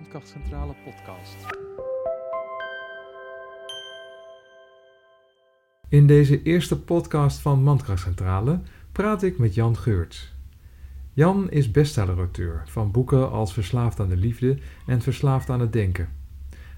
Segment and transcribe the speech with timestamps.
[0.00, 1.36] Mandkrachtcentrale podcast.
[5.88, 8.60] In deze eerste podcast van Mandkrachtcentrale
[8.92, 10.34] praat ik met Jan Geurts.
[11.12, 16.08] Jan is bestsellerauteur van boeken als Verslaafd aan de Liefde en Verslaafd aan het Denken.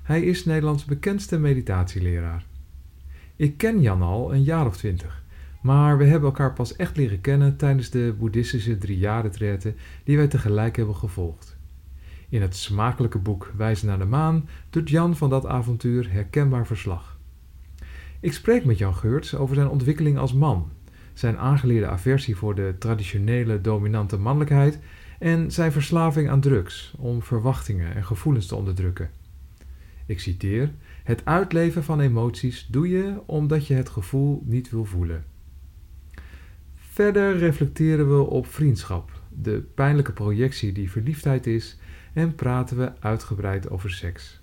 [0.03, 2.47] Hij is Nederlands bekendste meditatieleraar.
[3.37, 5.23] Ik ken Jan al een jaar of twintig,
[5.61, 9.09] maar we hebben elkaar pas echt leren kennen tijdens de boeddhistische drie
[10.05, 11.61] die wij tegelijk hebben gevolgd.
[12.33, 17.19] In het smakelijke boek Wijzen naar de Maan doet Jan van dat avontuur herkenbaar verslag.
[18.21, 20.71] Ik spreek met Jan Geurts over zijn ontwikkeling als man,
[21.13, 24.79] zijn aangeleerde aversie voor de traditionele dominante mannelijkheid
[25.19, 29.11] en zijn verslaving aan drugs om verwachtingen en gevoelens te onderdrukken.
[30.07, 30.73] Ik citeer:
[31.05, 35.25] Het uitleven van emoties doe je omdat je het gevoel niet wil voelen.
[36.75, 41.79] Verder reflecteren we op vriendschap, de pijnlijke projectie die verliefdheid is
[42.13, 44.43] en praten we uitgebreid over seks.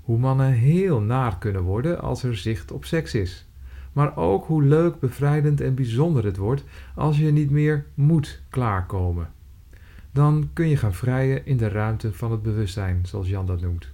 [0.00, 3.48] Hoe mannen heel naar kunnen worden als er zicht op seks is.
[3.92, 9.28] Maar ook hoe leuk, bevrijdend en bijzonder het wordt als je niet meer moet klaarkomen.
[10.12, 13.92] Dan kun je gaan vrijen in de ruimte van het bewustzijn, zoals Jan dat noemt.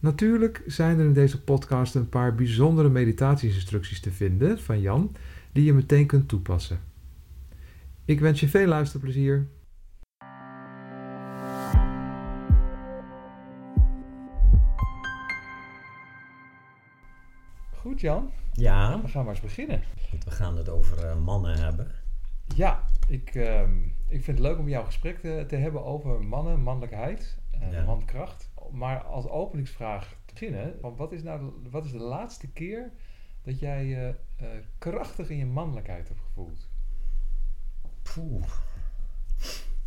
[0.00, 5.16] Natuurlijk zijn er in deze podcast een paar bijzondere meditatieinstructies te vinden van Jan,
[5.52, 6.80] die je meteen kunt toepassen.
[8.04, 9.46] Ik wens je veel luisterplezier.
[17.92, 19.82] Goed Jan, Ja, we gaan maar eens beginnen.
[20.24, 21.90] we gaan het over eh, mannen hebben.
[22.54, 23.76] Ja, ik, ehm,
[24.08, 27.84] ik vind het leuk om jouw gesprek te, te hebben over mannen, mannelijkheid, uh, Ja.
[27.84, 28.50] mankracht.
[28.70, 32.92] Maar als openingsvraag te beginnen, wat, is nou de, wat is de laatste keer
[33.42, 34.46] dat jij je eh,
[34.78, 36.68] krachtig in je mannelijkheid hebt gevoeld?
[38.02, 38.44] Poeh,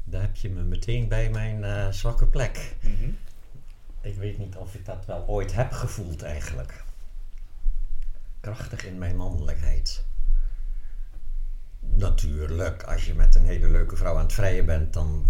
[0.04, 2.76] daar heb je me meteen bij mijn eh, zwakke plek.
[4.02, 6.85] Ik weet niet of ik dat wel ooit heb gevoeld eigenlijk.
[8.46, 10.06] Krachtig in mijn mannelijkheid.
[11.80, 15.26] Natuurlijk, als je met een hele leuke vrouw aan het vrijen bent, dan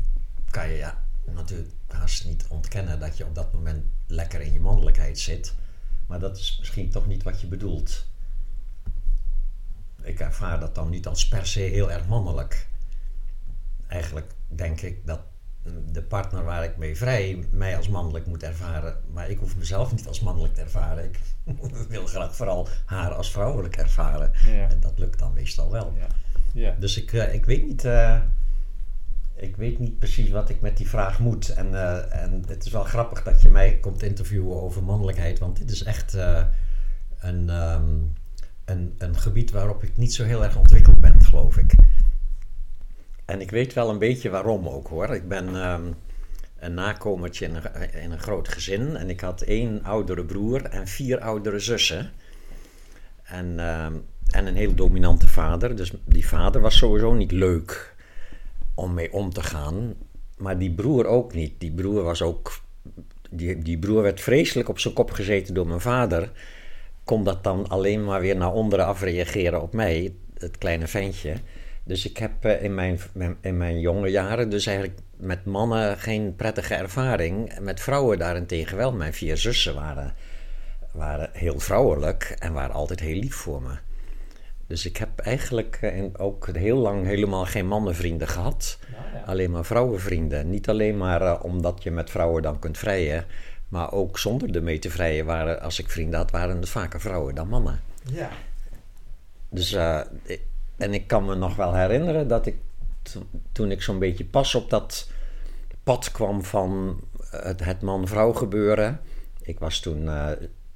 [0.50, 4.60] kan je ja, natuurlijk haast niet ontkennen dat je op dat moment lekker in je
[4.60, 5.54] mannelijkheid zit.
[6.08, 8.06] Maar dat is misschien toch niet wat je bedoelt.
[10.02, 12.68] Ik ervaar dat dan niet als per se heel erg mannelijk.
[13.88, 15.22] Eigenlijk denk ik dat
[15.92, 18.98] de partner waar ik mee vrij mij als mannelijk moet ervaren.
[19.14, 21.04] Maar ik hoef mezelf niet als mannelijk te ervaren.
[21.04, 21.20] Ik
[21.90, 24.32] wil graag vooral haar als vrouwelijk ervaren.
[24.46, 24.70] Ja.
[24.70, 25.94] En dat lukt dan meestal wel.
[26.00, 26.08] Ja.
[26.54, 26.76] ja.
[26.80, 27.86] Dus ik, eh, ik weet niet.
[27.86, 28.18] eh,
[29.36, 31.50] ik weet niet precies wat ik met die vraag moet.
[31.50, 35.40] En, eh, en het is wel grappig dat je mij komt interviewen over mannelijkheid.
[35.40, 36.14] Want dit is echt
[37.20, 37.90] een, ehm,
[38.66, 41.76] een, een gebied waarop ik niet zo heel erg ontwikkeld ben, geloof ik.
[43.26, 45.16] En ik weet wel een beetje waarom ook hoor.
[45.16, 45.92] Ik ben ehm,
[46.60, 47.46] een nakomertje
[47.92, 48.96] in een, groot gezin.
[48.96, 52.12] En ik had één oudere broer en vier oudere zussen.
[53.24, 53.94] En, ehm,
[54.30, 55.76] en een heel dominante vader.
[55.76, 57.96] Dus die vader was sowieso niet leuk
[58.74, 59.94] om mee om te gaan.
[60.38, 61.60] Maar die broer ook niet.
[61.60, 62.60] Die broer was ook.
[63.30, 66.32] Die, die broer werd vreselijk op zijn kop gezeten door mijn vader.
[67.04, 71.34] Kon dat dan alleen maar weer naar onderen afreageren op mij, het kleine ventje.
[71.86, 73.00] Dus ik heb eh, in mijn,
[73.42, 77.50] in mijn jonge jaren dus eigenlijk met mannen geen prettige ervaring.
[77.50, 78.94] En Met vrouwen daarentegen wel.
[78.94, 80.14] Mijn vier zussen waren,
[80.92, 83.74] waren heel vrouwelijk en waren altijd heel lief voor me.
[84.68, 88.80] Dus ik heb eigenlijk eh, in- ook heel lang helemaal geen mannenvrienden gehad.
[88.92, 89.22] Nou ja.
[89.26, 90.50] Alleen maar vrouwenvrienden.
[90.50, 93.26] Niet alleen maar eh, omdat je met vrouwen dan kunt vrijen.
[93.68, 97.36] Maar ook zonder ermee te vrijen waren, als ik vrienden had, waren het vaker vrouwen
[97.36, 97.80] dan mannen.
[98.12, 98.30] ja.
[99.50, 100.42] Dus, eh, ik-
[100.78, 102.56] en ik kan me nog wel herinneren dat ik
[103.02, 105.10] to- toen ik zo'n beetje pas op dat
[105.84, 107.00] pad kwam van
[107.30, 109.00] het, het man-vrouw gebeuren.
[109.42, 110.32] Ik was toen eh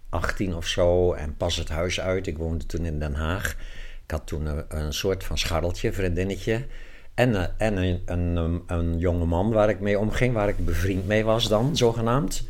[0.09, 2.27] 18 of zo en pas het huis uit.
[2.27, 3.55] Ik woonde toen in Den Haag.
[4.03, 6.65] Ik had toen een, een soort van scharreltje, vriendinnetje.
[7.13, 11.07] En, eh, en een, een, een jonge man waar ik mee omging, waar ik bevriend
[11.07, 12.47] mee was dan, zogenaamd.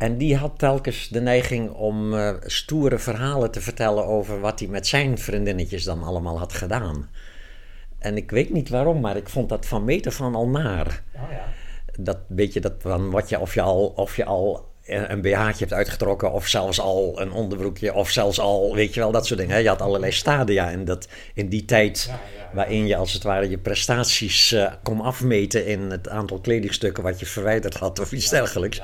[0.00, 4.68] En die had telkens de neiging om eh, stoere verhalen te vertellen over wat hij
[4.68, 7.08] met zijn vriendinnetjes dan allemaal had gedaan.
[7.98, 11.02] En ik weet niet waarom, maar ik vond dat van meter van al naar.
[11.14, 11.44] Oh ja.
[11.98, 15.72] Dat beetje dat van wat je, of je al, of je al een BH'tje hebt
[15.72, 19.62] uitgetrokken, of zelfs al een onderbroekje, of zelfs al, weet je wel, dat soort dingen.
[19.62, 22.50] Je had allerlei stadia in, dat, in die tijd Ja, ja, ja.
[22.54, 27.20] waarin je als het ware je prestaties eh, kon afmeten in het aantal kledingstukken wat
[27.20, 28.80] je verwijderd had of iets dergelijks.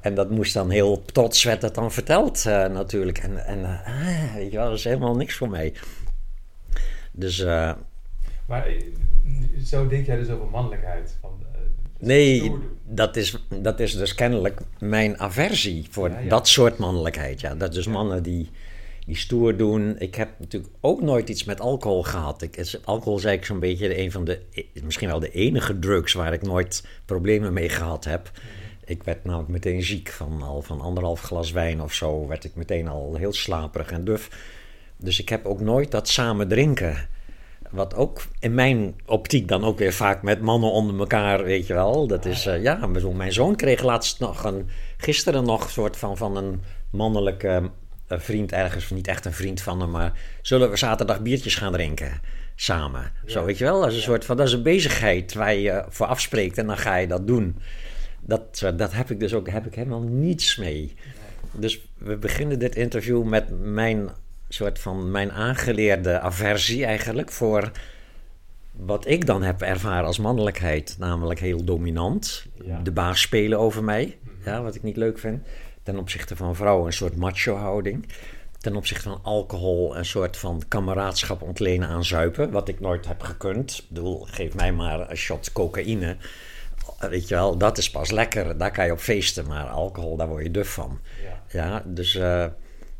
[0.00, 3.18] En dat moest dan heel trots werd dat dan verteld eh, natuurlijk.
[3.18, 5.74] En, en ah, weet je wel, dat is helemaal niks voor mij.
[7.12, 7.44] Dus
[8.46, 8.82] Maar eh,
[9.64, 11.16] zo denk jij dus over mannelijkheid?
[11.20, 11.40] Van,
[12.00, 12.52] Nee,
[12.84, 16.28] dat is, dat is dus kennelijk mijn aversie voor Ja, ja.
[16.28, 17.40] dat soort mannelijkheid.
[17.40, 18.50] Ja, dat dus mannen die,
[19.06, 19.98] die stoer doen.
[19.98, 22.42] Ik heb natuurlijk ook nooit iets met alcohol gehad.
[22.42, 24.40] Ik, alcohol is eigenlijk zo'n beetje een van de,
[24.82, 28.30] misschien wel de enige drugs waar ik nooit problemen mee gehad heb.
[28.90, 32.26] Ik werd namelijk meteen ziek van al van anderhalf glas wijn of zo.
[32.26, 34.28] Werd ik meteen al heel slaperig en duf.
[34.96, 37.08] Dus ik heb ook nooit dat samen drinken.
[37.70, 41.74] Wat ook in mijn optiek dan ook weer vaak met mannen onder elkaar, weet je
[41.74, 42.06] wel.
[42.06, 46.16] Dat is, eh, ja, mijn zoon- kreeg laatst nog een, gisteren nog een soort van,
[46.16, 47.70] van een mannelijke
[48.06, 51.72] eh, vriend ergens, niet echt een vriend van hem, maar zullen we zaterdag biertjes gaan
[51.72, 52.20] drinken
[52.54, 53.12] samen?
[53.26, 55.84] Zo, weet je wel, dat is een soort van, dat is een bezigheid waar je
[55.88, 57.58] voor afspreekt en dan ga je dat doen.
[58.20, 60.94] Dat, dat heb ik dus ook, heb ik helemaal niets mee.
[61.52, 64.08] Dus we beginnen dit interview met mijn
[64.48, 67.70] soort van mijn aangeleerde aversie eigenlijk voor
[68.72, 72.80] wat ik dan heb ervaren als mannelijkheid, namelijk heel dominant, Ja.
[72.82, 75.46] de baas spelen over mij, ja, wat ik niet leuk vind.
[75.82, 78.06] Ten opzichte van vrouwen een soort macho houding.
[78.58, 83.22] Ten opzichte van alcohol een soort van kameraadschap ontlenen aan zuipen, wat ik nooit heb
[83.22, 83.78] gekund.
[83.78, 86.16] Ik bedoel, geef mij maar een shot cocaïne.
[87.08, 88.58] Weet je wel, dat is pas lekker.
[88.58, 91.00] Daar kan je op feesten, maar alcohol, daar word je duf van.
[91.22, 91.62] Ja.
[91.62, 92.46] Ja, dus, eh,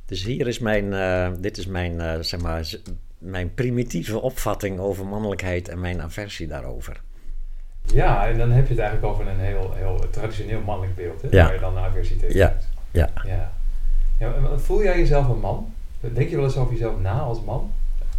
[0.07, 2.71] dus hier is mijn, eh, dit is mijn, eh, zeg maar,
[3.19, 7.01] mijn primitieve opvatting over mannelijkheid en mijn aversie daarover.
[7.83, 11.29] Ja, en dan heb je het eigenlijk over een heel, heel traditioneel mannelijk beeld, hè?
[11.31, 11.45] Ja.
[11.45, 12.47] waar je dan aversiteit Ja.
[12.49, 12.69] hebt.
[12.91, 13.09] Ja.
[13.25, 13.53] ja.
[14.19, 15.75] ja voel jij jezelf een man?
[16.01, 17.73] Denk je wel eens over jezelf na als man?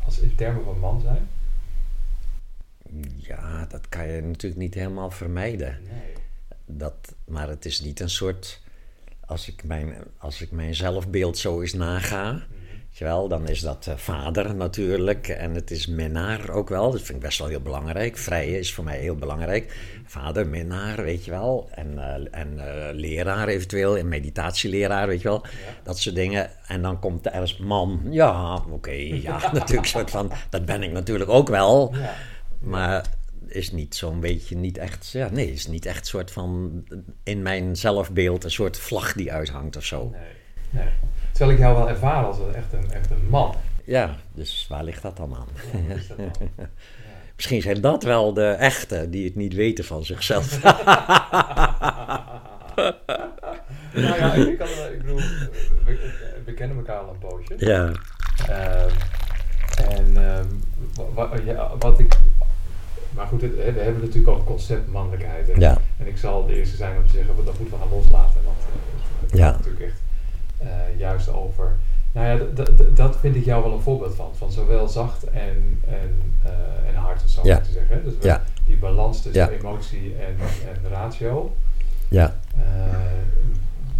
[0.05, 1.27] Als in termen van man zijn?
[3.17, 5.77] Ja, dat kan je natuurlijk niet helemaal vermijden.
[5.89, 6.13] Nee.
[6.65, 8.61] Dat, maar het is niet een soort.
[9.25, 13.59] Als ik mijn, als ik mijn zelfbeeld zo eens naga, weet je wel, dan is
[13.59, 15.27] dat eh, vader natuurlijk.
[15.27, 16.91] En het is minnaar ook wel.
[16.91, 18.17] Dat vind ik best wel heel belangrijk.
[18.17, 19.75] Vrije is voor mij heel belangrijk.
[20.05, 21.69] Vader, minnaar, weet je wel.
[21.71, 25.45] En, eh, en eh, leraar eventueel, en meditatieleraar, weet je wel.
[25.83, 26.49] Dat soort dingen.
[26.67, 28.01] En dan komt er eens man.
[28.09, 29.87] Ja, oké, ja, natuurlijk.
[29.87, 31.95] Soort van, dat ben ik natuurlijk ook wel.
[31.95, 32.13] Ja.
[32.61, 33.05] Maar
[33.47, 36.83] is niet zo'n beetje, niet echt, ja, nee, is niet echt soort van
[37.23, 40.09] in mijn zelfbeeld een soort vlag die uithangt of zo.
[40.09, 40.21] Nee.
[40.69, 40.87] nee.
[41.31, 43.55] Terwijl ik jou wel ervaar als echt, een, echt een man.
[43.83, 45.47] Ja, dus waar ligt dat dan aan?
[45.73, 46.27] Ja, wat is dat dan?
[46.57, 46.69] Ja.
[47.35, 50.61] Misschien zijn dat wel de echte die het niet weten van zichzelf.
[53.93, 55.17] nou ja, ik, kan, ik bedoel,
[55.85, 56.11] we,
[56.45, 57.53] we kennen elkaar al een poosje.
[57.57, 57.91] ja,
[58.47, 58.89] Ehm,
[59.89, 60.45] en ehm,
[60.95, 62.17] wa- wa- ja, wat ik.
[63.15, 65.49] Maar goed, het- we hebben het natuurlijk over concept mannelijkheid.
[65.49, 65.77] En, Ja.
[65.97, 68.39] en ik zal de eerste zijn om te zeggen, dat moeten we gaan loslaten.
[68.45, 69.51] Want eh, het Ja.
[69.51, 70.01] natuurlijk echt
[70.57, 71.75] eh, juist over.
[72.11, 72.63] Nou ja,
[72.93, 74.29] dat vind ik jou wel een voorbeeld van.
[74.37, 77.55] Van zowel zacht en, en, eh, en hard, of zo Ja.
[77.57, 78.03] moet je zeggen.
[78.03, 78.43] Dus Ja.
[78.65, 79.49] die balans tussen Ja.
[79.49, 80.35] emotie en,
[80.83, 81.55] en ratio.
[82.07, 82.35] ja,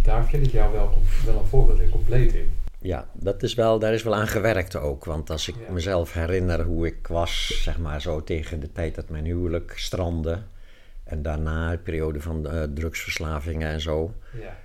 [0.02, 0.92] daar vind ik jou wel,
[1.26, 2.50] wel een voorbeeld in, compleet in.
[2.82, 5.04] Ja, dat is wel, daar is wel aan gewerkt ook.
[5.04, 5.72] Want als ik Ja.
[5.72, 10.38] mezelf herinner hoe ik was, zeg maar zo tegen de tijd dat mijn huwelijk strandde.
[11.04, 14.14] En daarna de periode van eh, drugsverslavingen en zo.
[14.40, 14.56] Ja.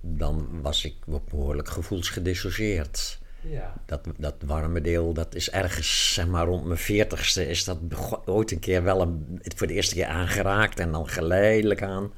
[0.00, 0.94] Dan was ik
[1.30, 3.20] behoorlijk gevoelsgedissocieerd.
[3.40, 3.74] Ja.
[3.86, 7.78] Dat, dat warme deel, dat is ergens, zeg maar rond mijn veertigste, is dat
[8.24, 10.78] ooit een keer wel een, voor de eerste keer aangeraakt.
[10.80, 12.12] En dan geleidelijk aan,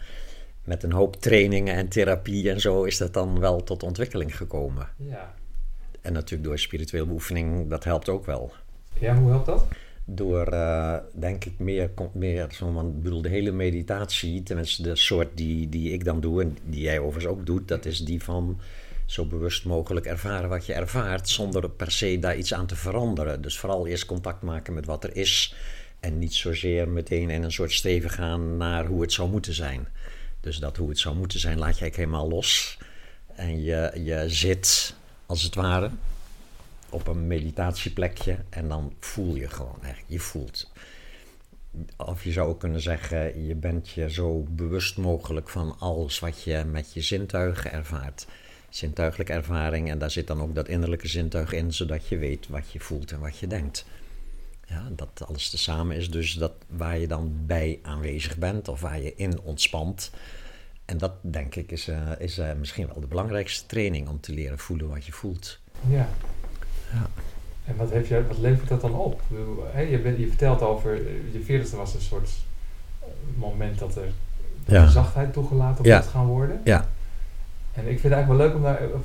[0.64, 4.88] met een hoop trainingen en therapie en zo, is dat dan wel tot ontwikkeling gekomen.
[4.96, 5.34] Ja.
[6.04, 8.52] En natuurlijk door spirituele oefening, dat helpt ook wel.
[8.98, 9.66] ja, hoe helpt dat?
[10.04, 14.82] Door, eh, denk ik, meer, komt meer zo, want ik bedoel, de hele meditatie, tenminste
[14.82, 17.98] de soort die, die ik dan doe en die jij overigens ook doet, dat is
[17.98, 18.60] die van
[19.06, 23.42] zo bewust mogelijk ervaren wat je ervaart, zonder per se daar iets aan te veranderen.
[23.42, 25.54] Dus vooral eerst contact maken met wat er is
[26.00, 29.88] en niet zozeer meteen in een soort streven gaan naar hoe het zou moeten zijn.
[30.40, 32.78] Dus dat hoe het zou moeten zijn laat je eigenlijk helemaal los.
[33.34, 34.94] En je, je zit,
[35.26, 35.90] als het ware,
[36.88, 40.70] op een meditatieplekje en dan voel je gewoon, eigenlijk, je voelt.
[41.96, 46.64] Of je zou kunnen zeggen, je bent je zo bewust mogelijk van alles wat je
[46.64, 48.26] met je zintuigen ervaart.
[48.68, 52.72] Zintuigelijke ervaring en daar zit dan ook dat innerlijke zintuig in, zodat je weet wat
[52.72, 53.84] je voelt en wat je denkt.
[54.66, 59.00] Ja, dat alles tezamen is dus dat waar je dan bij aanwezig bent of waar
[59.00, 60.10] je in ontspant.
[60.84, 64.32] En dat denk ik is, eh, is eh, misschien wel de belangrijkste training om te
[64.32, 65.58] leren voelen wat je voelt.
[65.88, 66.08] Ja.
[66.92, 67.06] Ja.
[67.64, 69.22] En wat, heeft wat levert dat dan op?
[69.90, 72.30] Je, bent, je vertelt over, eh, je veertigste was een soort
[73.36, 74.08] moment dat er
[74.66, 74.84] Ja.
[74.84, 76.00] de zachtheid toegelaten Ja.
[76.00, 76.60] gaan worden.
[76.64, 76.88] Ja,
[77.72, 78.62] En ik vind het eigenlijk wel leuk om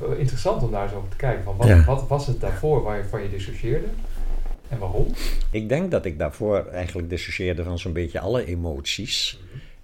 [0.08, 1.44] daar, interessant om daar eens over te kijken.
[1.44, 1.84] Van wat, Ja.
[1.84, 3.88] wat was het daarvoor waarvan je dissocieerde?
[4.68, 5.08] En waarom?
[5.52, 9.40] Ik denk dat ik daarvoor eigenlijk dissocieerde van zo'n beetje alle emoties.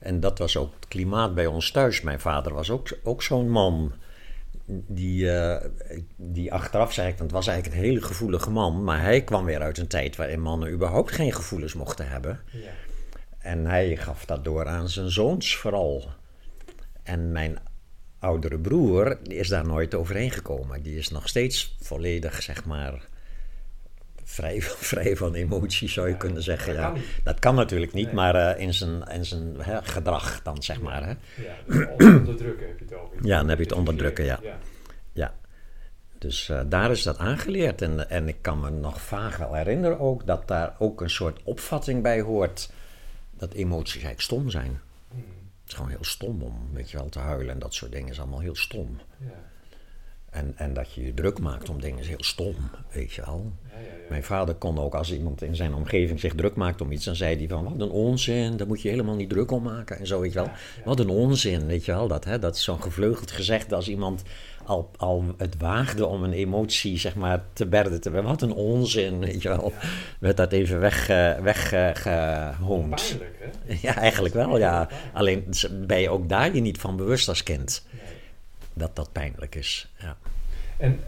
[0.05, 2.01] En dat was ook het klimaat bij ons thuis.
[2.01, 3.93] Mijn vader was ook, ook zo'n man.
[4.87, 5.69] Die, eh,
[6.15, 8.83] die achteraf zei ik, want het was eigenlijk een hele gevoelige man.
[8.83, 12.39] Maar hij kwam weer uit een tijd waarin mannen überhaupt geen gevoelens mochten hebben.
[12.51, 12.69] Ja.
[13.37, 16.03] En hij gaf dat door aan zijn zoons vooral.
[17.03, 17.57] En mijn
[18.19, 20.83] oudere broer is daar nooit overheen gekomen.
[20.83, 23.07] Die is nog steeds volledig, zeg maar,
[24.25, 26.73] vrij, vrij van emoties, zou je Ja, kunnen zeggen.
[26.73, 26.89] dat ja.
[26.91, 27.01] kan.
[27.23, 28.15] Dat kan natuurlijk niet, Nee.
[28.15, 31.03] maar eh, in zijn, in zijn hè, gedrag dan, zeg maar.
[31.03, 31.09] Hè.
[31.43, 33.17] Ja, dus onderdrukken heb je het over.
[33.21, 34.39] Ja, dan heb je het onderdrukken, ja.
[34.43, 34.57] ja.
[35.13, 35.33] Ja.
[36.17, 37.81] Dus eh, daar is dat aangeleerd.
[37.81, 41.39] En, en ik kan me nog vaag wel herinneren ook dat daar ook een soort
[41.43, 42.71] opvatting bij hoort.
[43.37, 44.79] Dat emoties eigenlijk stom zijn.
[45.11, 45.19] Hmm,
[45.61, 48.09] Het is gewoon heel stom om, weet je wel, te huilen en dat soort dingen
[48.11, 48.99] is allemaal heel stom.
[49.17, 49.27] Ja.
[50.35, 52.55] En, en dat je je druk maakt om dingen is heel stom,
[52.91, 53.51] weet je wel.
[53.71, 54.09] Ja, ja, ja.
[54.09, 57.15] Mijn vader kon ook, als iemand in zijn omgeving zich druk maakt om iets, dan
[57.15, 60.07] zei hij van, wat een onzin, daar moet je helemaal niet druk om maken en
[60.07, 60.49] zo, weet je wel.
[60.85, 62.07] Wat een onzin, weet je wel.
[62.07, 64.23] Dat, hè, dat is zo'n gevleugeld gezegd als iemand
[64.65, 69.19] al, al het waagde om een emotie, zeg maar, te berden te Wat een onzin,
[69.19, 69.73] weet je wel.
[70.19, 73.17] Werd dat even weg, eh, weggehoond.
[73.65, 73.75] Hè?
[73.87, 74.89] ja, eigenlijk wel, ja.
[75.13, 75.45] Alleen
[75.87, 77.83] ben je ook daar je niet van bewust als kind.
[78.75, 79.91] Dat dat pijnlijk is.
[79.99, 80.17] Ja.
[80.77, 80.99] En,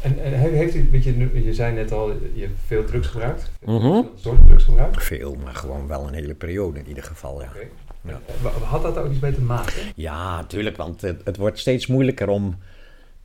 [0.00, 3.06] en, en he- heeft u, weet je, je zei net al, je hebt veel drugs
[3.06, 3.50] gebruikt.
[3.64, 4.02] Mhm.
[4.20, 5.04] soort drugs gebruikt.
[5.04, 7.52] Veel, maar gewoon wel een hele periode in ieder geval, ja.
[8.02, 8.20] Ja.
[8.64, 9.72] Had dat ook iets mee te maken?
[9.94, 12.58] Ja, tuurlijk, want het, het wordt steeds moeilijker om,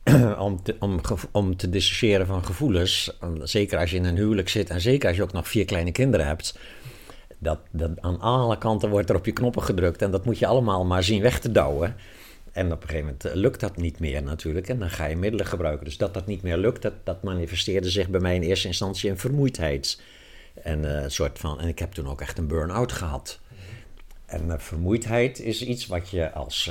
[0.38, 1.00] om, te, om,
[1.32, 3.18] om te dissociëren van gevoelens.
[3.42, 5.92] Zeker als je in een huwelijk zit en zeker als je ook nog vier kleine
[5.92, 6.58] kinderen hebt.
[7.38, 10.46] Dat, dat aan alle kanten wordt er op je knoppen gedrukt en dat moet je
[10.46, 11.94] allemaal maar zien weg te douwen.
[12.52, 15.16] En op een gegeven moment eh, lukt dat niet meer natuurlijk en dan ga je
[15.16, 15.84] middelen gebruiken.
[15.84, 19.10] Dus dat dat niet meer lukt, dat, dat manifesteerde zich bij mij in eerste instantie
[19.10, 20.00] in vermoeidheid.
[20.62, 23.40] En, eh, soort van, en ik heb toen ook echt een burn-out gehad.
[24.26, 26.70] En eh, vermoeidheid is iets wat je als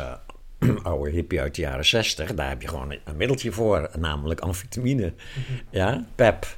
[0.83, 5.13] oude hippie uit de jaren 60, daar heb je gewoon een middeltje voor, namelijk amfetamine.
[5.69, 6.57] Ja, PEP.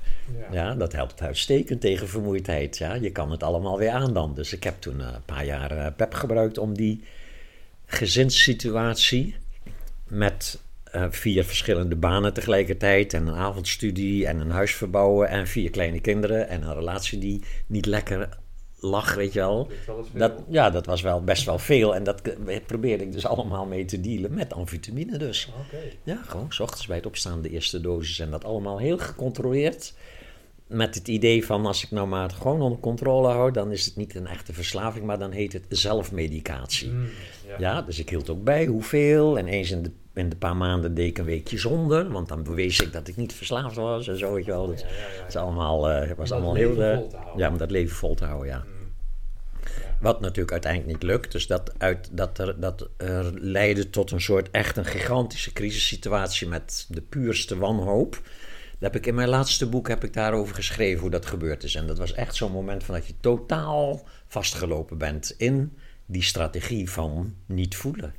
[0.52, 2.78] Ja, dat helpt uitstekend tegen vermoeidheid.
[2.78, 4.34] Ja, je kan het allemaal weer aan dan.
[4.36, 7.04] Dus ik heb toen een paar jaar PEP gebruikt om die
[7.94, 9.36] gezinssituatie
[10.08, 15.70] met eh, vier verschillende banen tegelijkertijd en een avondstudie en een huis verbouwen en vier
[15.70, 18.30] kleine kinderen en een relatie die niet lekker
[18.80, 19.68] lag, weet je wel.
[20.12, 22.22] Dat, ja, dat was wel best wel veel en dat
[22.66, 25.50] probeerde ik dus allemaal mee te dealen met amfetamine dus.
[26.04, 29.94] Ja, gewoon s ochtends bij het opstaan de eerste dosis en dat allemaal heel gecontroleerd.
[30.68, 33.86] Met het idee van als ik nou maar het gewoon onder controle hou, dan is
[33.86, 36.90] het niet een echte verslaving, maar dan heet het zelfmedicatie.
[36.90, 37.10] Mm,
[37.48, 37.56] ja.
[37.60, 39.38] Ja, dus ik hield ook bij hoeveel.
[39.38, 42.12] En eens in de, in de paar maanden deed ik een weekje zonder.
[42.12, 44.34] Want dan bewees ik dat ik niet verslaafd was en zo.
[44.34, 44.68] Weet je wel.
[44.68, 45.20] Dus Ja, ja, ja, ja.
[45.20, 46.84] het is allemaal, eh, was Om allemaal heel...
[46.84, 47.00] eh,
[47.36, 48.58] ja, om dat leven vol te houden, ja.
[48.58, 48.84] Mm.
[50.04, 51.32] Wat natuurlijk uiteindelijk niet lukt.
[51.32, 56.48] Dus dat, uit, dat, er, dat er leidde tot een soort echt een gigantische crisissituatie
[56.48, 58.22] met de puurste wanhoop.
[58.84, 61.76] Heb ik in mijn laatste boek heb ik daarover geschreven hoe dat gebeurd is.
[61.76, 66.90] En dat was echt zo'n moment van dat je totaal vastgelopen bent in die strategie
[66.90, 68.14] van niet voelen.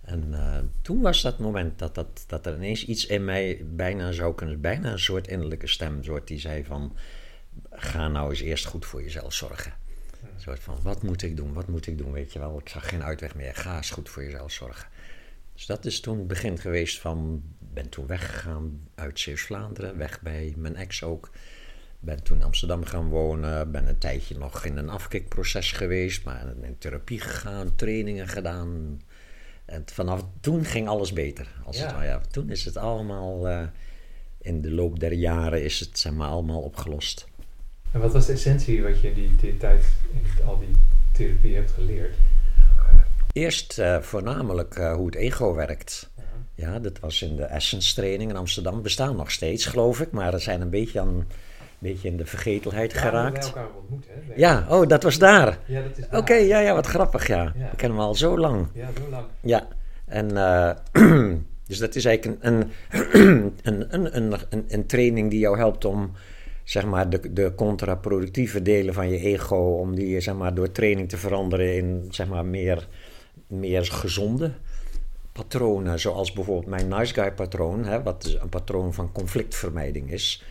[0.00, 4.12] En eh, toen was dat moment dat, dat, dat er ineens iets in mij bijna
[4.12, 6.96] zou kunnen, bijna een soort innerlijke stem, soort die zei van,
[7.70, 9.72] ga nou eens eerst goed voor jezelf zorgen.
[10.22, 12.58] Een soort van, wat moet ik doen, wat moet ik doen, weet je wel.
[12.58, 14.88] Ik zag geen uitweg meer, ga eens goed voor jezelf zorgen.
[15.54, 20.54] Dus dat is toen het begin geweest van, ben toen weggegaan uit Zeeuws-Vlaanderen, weg bij
[20.56, 21.30] mijn ex ook.
[21.98, 26.44] Ben toen in Amsterdam gaan wonen, ben een tijdje nog in een afkikproces geweest, maar
[26.62, 29.00] in therapie gegaan, trainingen gedaan.
[29.64, 31.48] En vanaf toen ging alles beter.
[31.64, 31.82] Als Ja.
[31.84, 32.06] het, ware.
[32.06, 33.62] ja, toen is het allemaal, eh,
[34.40, 37.26] in de loop der jaren is het zeg maar allemaal opgelost.
[37.92, 40.76] En wat was de essentie wat je in die, die tijd, in al die
[41.12, 42.16] therapie hebt geleerd?
[43.32, 46.09] Eerst eh, voornamelijk eh, hoe het ego werkt.
[46.60, 46.78] Ja.
[46.78, 48.82] Dat was in de Essence training in Amsterdam.
[48.82, 50.10] Bestaan nog steeds, geloof ik.
[50.10, 51.26] Maar er zijn een beetje, aan, een
[51.78, 53.56] beetje in de vergetelheid Daar hebben wij geraakt.
[53.56, 54.32] elkaar ontmoet, hè?
[54.36, 55.58] Ja, oh, dat was daar.
[55.66, 57.52] Ja, dat is Oké, ja, ja, wat grappig, ja.
[57.56, 57.70] Ja.
[57.70, 58.66] Ik ken hem al zo lang.
[58.72, 59.24] Ja, zo lang.
[59.40, 59.68] Ja,
[60.06, 60.70] en eh,
[61.68, 65.84] dus dat is eigenlijk een, een, een, een, een, een, een training die jou helpt
[65.84, 66.12] om
[66.64, 71.08] zeg maar de, de contraproductieve delen van je ego, om die zeg maar door training
[71.08, 72.88] te veranderen in zeg maar meer,
[73.46, 74.52] meer gezonde
[75.32, 80.44] patronen, zoals bijvoorbeeld mijn nice guy patroon, hè, wat dus een patroon van conflictvermijding is.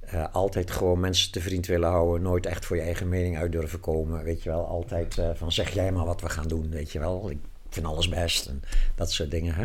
[0.00, 3.52] Eh, altijd gewoon mensen te vriend willen houden, nooit echt voor je eigen mening uit
[3.52, 4.66] durven komen, weet je wel.
[4.66, 7.30] Altijd eh, van zeg jij maar wat we gaan doen, weet je wel.
[7.30, 8.62] Ik vind alles best en
[8.94, 9.54] dat soort dingen.
[9.54, 9.64] Hè.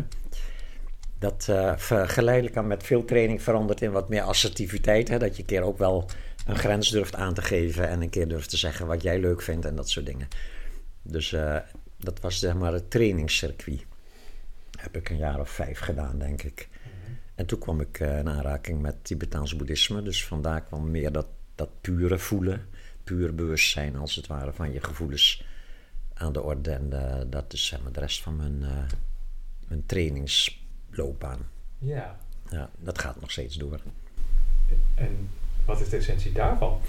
[1.18, 1.72] Dat eh,
[2.06, 5.08] geleidelijk aan met veel training verandert in wat meer assertiviteit.
[5.08, 6.08] Hè, dat je een keer ook wel
[6.46, 9.42] een grens durft aan te geven en een keer durft te zeggen wat jij leuk
[9.42, 10.28] vindt en dat soort dingen.
[11.02, 11.36] Dus
[11.96, 13.84] Dat was zeg maar het trainingscircuit.
[14.92, 16.68] Heb ik een jaar of vijf gedaan, denk ik.
[17.34, 20.02] En toen kwam ik uh, in aanraking met Tibetaans boeddhisme.
[20.02, 22.66] Dus vandaar kwam meer dat, dat pure voelen,
[23.04, 25.44] puur bewustzijn als het ware van je gevoelens
[26.14, 26.70] aan de orde.
[26.70, 28.84] En uh, dat is zeg maar, de rest van mijn, uh,
[29.66, 31.38] mijn trainingsloopbaan.
[31.78, 32.18] Ja.
[32.50, 32.70] ja.
[32.78, 33.80] Dat gaat nog steeds door.
[34.94, 35.30] En
[35.64, 36.80] wat is de essentie daarvan?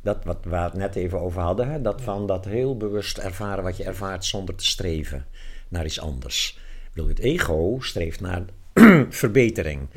[0.00, 1.80] Dat wat we het net even over hadden, hè?
[1.80, 5.26] dat van dat heel bewust ervaren wat je ervaart zonder te streven
[5.68, 6.64] naar iets anders.
[6.96, 8.44] Bedoel, het ego streeft naar
[9.22, 9.88] verbetering.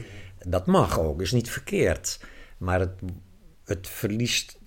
[0.46, 2.20] Dat mag ook, is niet verkeerd.
[2.58, 3.02] Maar het,
[3.66, 4.60] het verliest,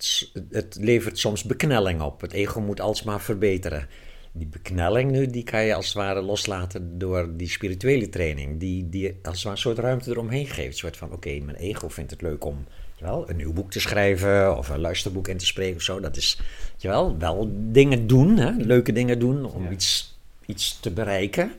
[0.49, 2.21] het levert soms beknelling op.
[2.21, 3.87] Het ego moet alsmaar verbeteren.
[4.31, 8.59] Die beknelling nu, die kan je als het ware loslaten door die spirituele training.
[8.59, 10.67] Die, die als het ware een soort ruimte eromheen geeft.
[10.67, 12.65] Een soort van, oké, mijn ego vindt het leuk om
[12.99, 15.99] wel, een nieuw boek te schrijven of een luisterboek in te spreken of zo.
[15.99, 16.39] Dat is
[16.77, 18.51] je wel, wel dingen doen, hè?
[18.51, 21.51] leuke dingen doen om iets, iets te bereiken.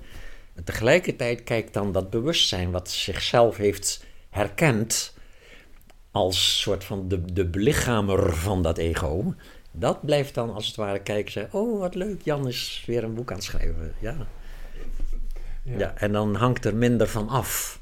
[0.54, 5.14] En tegelijkertijd kijkt dan dat bewustzijn wat zichzelf heeft herkend
[6.10, 9.34] als soort van de, de belichamer van dat ego.
[9.70, 13.14] Dat blijft dan als het ware kijken zeggen, oh wat leuk, Jan is weer een
[13.14, 13.94] boek aan het schrijven.
[13.98, 14.16] Ja.
[15.62, 15.78] Ja.
[15.78, 17.80] ja en dan hangt er minder van af.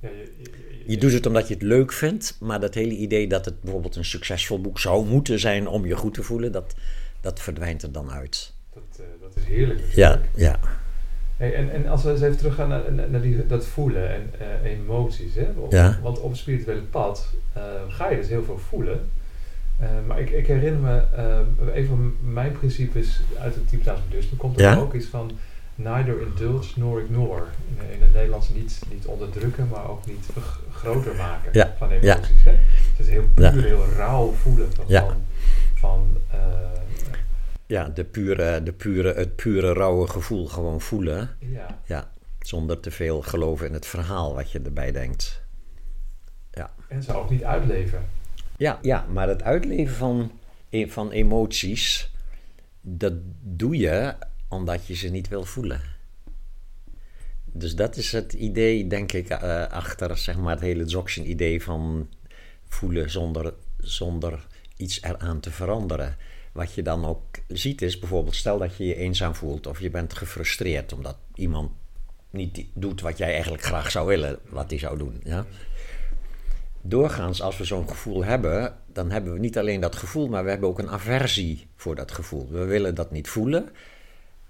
[0.00, 3.28] Ja, je, je, je, doet het omdat je het leuk vindt, maar dat hele idee
[3.28, 6.74] dat het bijvoorbeeld een succesvol boek zou moeten zijn om je goed te voelen, dat,
[7.20, 8.52] dat verdwijnt er dan uit.
[8.74, 9.80] Dat, uh, dat is heerlijk.
[9.94, 10.60] Ja, ja.
[11.42, 14.30] Hey, en, en als we eens even teruggaan naar, naar die, dat voelen en
[14.64, 15.34] uh, emoties.
[15.34, 15.46] Hè?
[15.70, 15.98] Ja.
[16.02, 19.10] Want op het spirituele pad uh, ga je dus heel veel voelen.
[19.80, 21.02] Uh, maar ik, ik, herinner me,
[21.74, 24.76] een van mijn principes uit het Tibetaans boeddhisme komt er Ja?
[24.76, 25.30] ook iets van
[25.74, 27.44] neither indulge nor ignore.
[27.68, 30.28] In, in het Nederlands niet, niet onderdrukken, maar ook niet
[30.72, 31.74] groter maken Ja.
[31.78, 32.44] van emoties.
[32.44, 32.50] Hè?
[32.50, 35.14] Het is heel puur, heel rauw voelen van,
[35.74, 36.38] van eh,
[37.72, 41.36] Ja, de pure, de pure, het pure rauwe gevoel gewoon voelen.
[41.38, 42.10] ja, Ja,
[42.40, 45.42] zonder te veel geloven in het verhaal wat je erbij denkt.
[46.88, 48.04] en ze ook niet uitleven.
[48.56, 50.32] Ja, ja maar het uitleven van,
[50.70, 52.12] e- van emoties,
[52.80, 54.14] dat doe je
[54.48, 55.80] omdat je ze niet wil voelen.
[57.44, 62.08] Dus dat is het idee, denk ik, eh, achter zeg maar, het hele Dzogchen-idee van
[62.68, 66.16] voelen zonder, zonder iets eraan te veranderen.
[66.52, 69.90] Wat je dan ook ziet is bijvoorbeeld, stel dat je je eenzaam voelt of je
[69.90, 71.70] bent gefrustreerd omdat iemand
[72.30, 75.20] niet doet wat jij eigenlijk graag zou willen, wat hij zou doen.
[75.24, 75.46] Ja?
[76.80, 80.50] Doorgaans, als we zo'n gevoel hebben, dan hebben we niet alleen dat gevoel, maar we
[80.50, 82.48] hebben ook een aversie voor dat gevoel.
[82.50, 83.68] We willen dat niet voelen.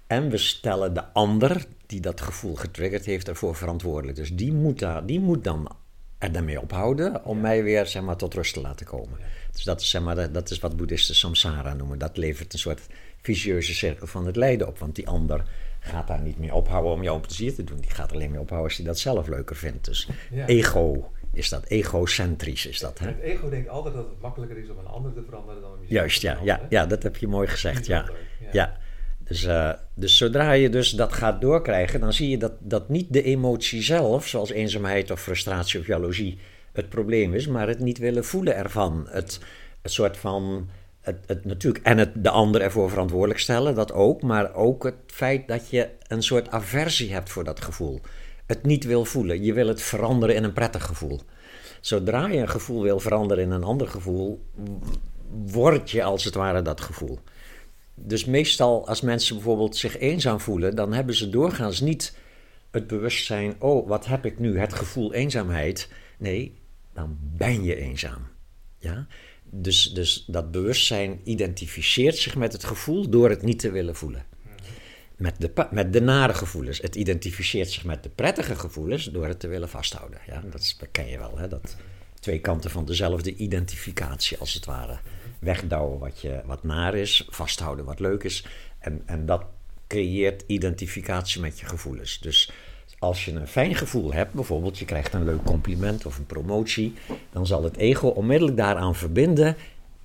[0.07, 4.17] En we stellen de ander die dat gevoel getriggerd heeft ervoor verantwoordelijk.
[4.17, 5.75] Dus die moet, daar, die moet dan
[6.17, 9.17] er daarmee ophouden om mij weer zeg maar, tot rust te laten komen.
[9.53, 11.97] Dus dat is, zeg maar, dat is wat boeddhisten samsara noemen.
[11.97, 12.81] Dat levert een soort
[13.21, 14.79] vicieuze cirkel van het lijden op.
[14.79, 15.43] Want die ander
[15.79, 17.77] gaat daar niet mee ophouden om jou een plezier te doen.
[17.79, 19.85] Die gaat alleen mee ophouden als hij dat zelf leuker vindt.
[19.85, 20.45] Dus Ja.
[20.45, 22.99] ego is dat, egocentrisch is dat.
[22.99, 23.07] Hè?
[23.07, 25.75] Het ego denkt altijd dat het makkelijker is om een ander te veranderen dan om
[25.75, 27.85] jezelf Juist, ja, ja, ja, dat heb je mooi gezegd.
[27.85, 28.09] Ja,
[28.51, 28.77] ja.
[29.19, 33.13] Dus, eh, dus zodra je dus dat gaat doorkrijgen, dan zie je dat, dat niet
[33.13, 36.37] de emotie zelf, zoals eenzaamheid of frustratie of jaloezie,
[36.73, 39.07] het probleem is, maar het niet willen voelen ervan.
[39.09, 39.39] Het,
[39.81, 40.69] het soort van,
[41.01, 44.95] het, het natuurlijk, en het de ander ervoor verantwoordelijk stellen, dat ook, maar ook het
[45.07, 48.01] feit dat je een soort aversie hebt voor dat gevoel.
[48.45, 51.21] Het niet wil voelen, je wil het veranderen in een prettig gevoel.
[51.81, 54.43] Zodra je een gevoel wil veranderen in een ander gevoel,
[55.45, 57.19] word je als het ware dat gevoel.
[57.95, 62.17] Dus meestal als mensen bijvoorbeeld zich eenzaam voelen, dan hebben ze doorgaans niet
[62.71, 65.89] het bewustzijn, oh, wat heb ik nu, het gevoel eenzaamheid.
[66.17, 66.53] Nee,
[66.93, 68.27] dan ben je eenzaam.
[68.77, 69.07] Ja?
[69.43, 74.25] Dus, dus dat bewustzijn identificeert zich met het gevoel door het niet te willen voelen.
[75.17, 76.81] Met de, met de nare gevoelens.
[76.81, 80.19] Het identificeert zich met de prettige gevoelens door het te willen vasthouden.
[80.27, 81.47] Ja, dat ken je wel, hè?
[81.47, 81.75] Dat
[82.19, 84.99] twee kanten van dezelfde identificatie, als het ware.
[85.39, 88.45] Wegdouwen wat, je, wat naar is, vasthouden wat leuk is.
[88.79, 89.45] En, en dat
[89.87, 92.19] creëert identificatie met je gevoelens.
[92.19, 92.51] Dus
[93.03, 96.93] als je een fijn gevoel hebt, bijvoorbeeld je krijgt een leuk compliment of een promotie,
[97.31, 99.55] dan zal het ego onmiddellijk daaraan verbinden: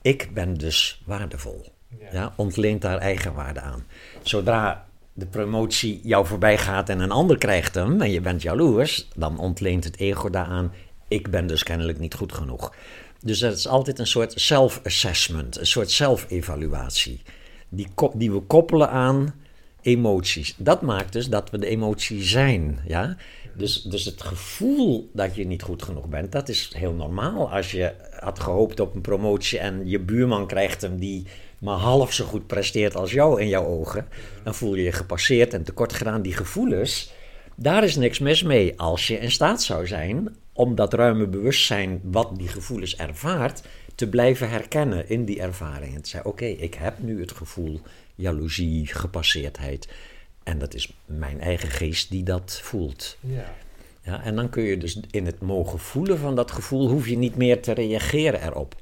[0.03, 1.65] ik ben dus waardevol.
[1.99, 2.07] Ja.
[2.13, 3.85] Ja, ontleent daar eigenwaarde aan.
[4.23, 9.09] Zodra de promotie jou voorbij gaat en een ander krijgt hem en je bent jaloers,
[9.17, 10.73] dan ontleent het ego daaraan:
[11.09, 12.75] ik ben dus kennelijk niet goed genoeg.
[13.21, 17.23] Dus dat is altijd een soort self-assessment, een soort zelfevaluatie,
[17.69, 19.35] die, die we koppelen aan
[19.89, 20.55] emoties.
[20.57, 22.79] Dat maakt dus dat we de emotie zijn.
[22.87, 23.17] Ja?
[23.55, 27.51] Dus, dus het gevoel dat je niet goed genoeg bent, dat is heel normaal.
[27.51, 31.27] Als je had gehoopt op een promotie en je buurman krijgt hem die
[31.59, 34.07] maar half zo goed presteert als jou in jouw ogen,
[34.45, 36.23] dan voel je je gepasseerd en tekort gedaan.
[36.23, 37.13] Die gevoelens,
[37.55, 42.01] daar is niks mis mee als je in staat zou zijn om dat ruime bewustzijn
[42.03, 43.63] wat die gevoelens ervaart,
[43.95, 45.95] te blijven herkennen in die ervaring.
[45.95, 47.81] En te zeggen, oké, ik heb nu het gevoel
[48.19, 49.89] jaloezie, gepasseerdheid.
[50.43, 53.17] En dat is mijn eigen geest die dat voelt.
[53.21, 53.55] Ja.
[54.03, 57.19] Ja, en dan kun je dus in het mogen voelen van dat gevoel, hoef je
[57.19, 58.75] niet meer te reageren erop.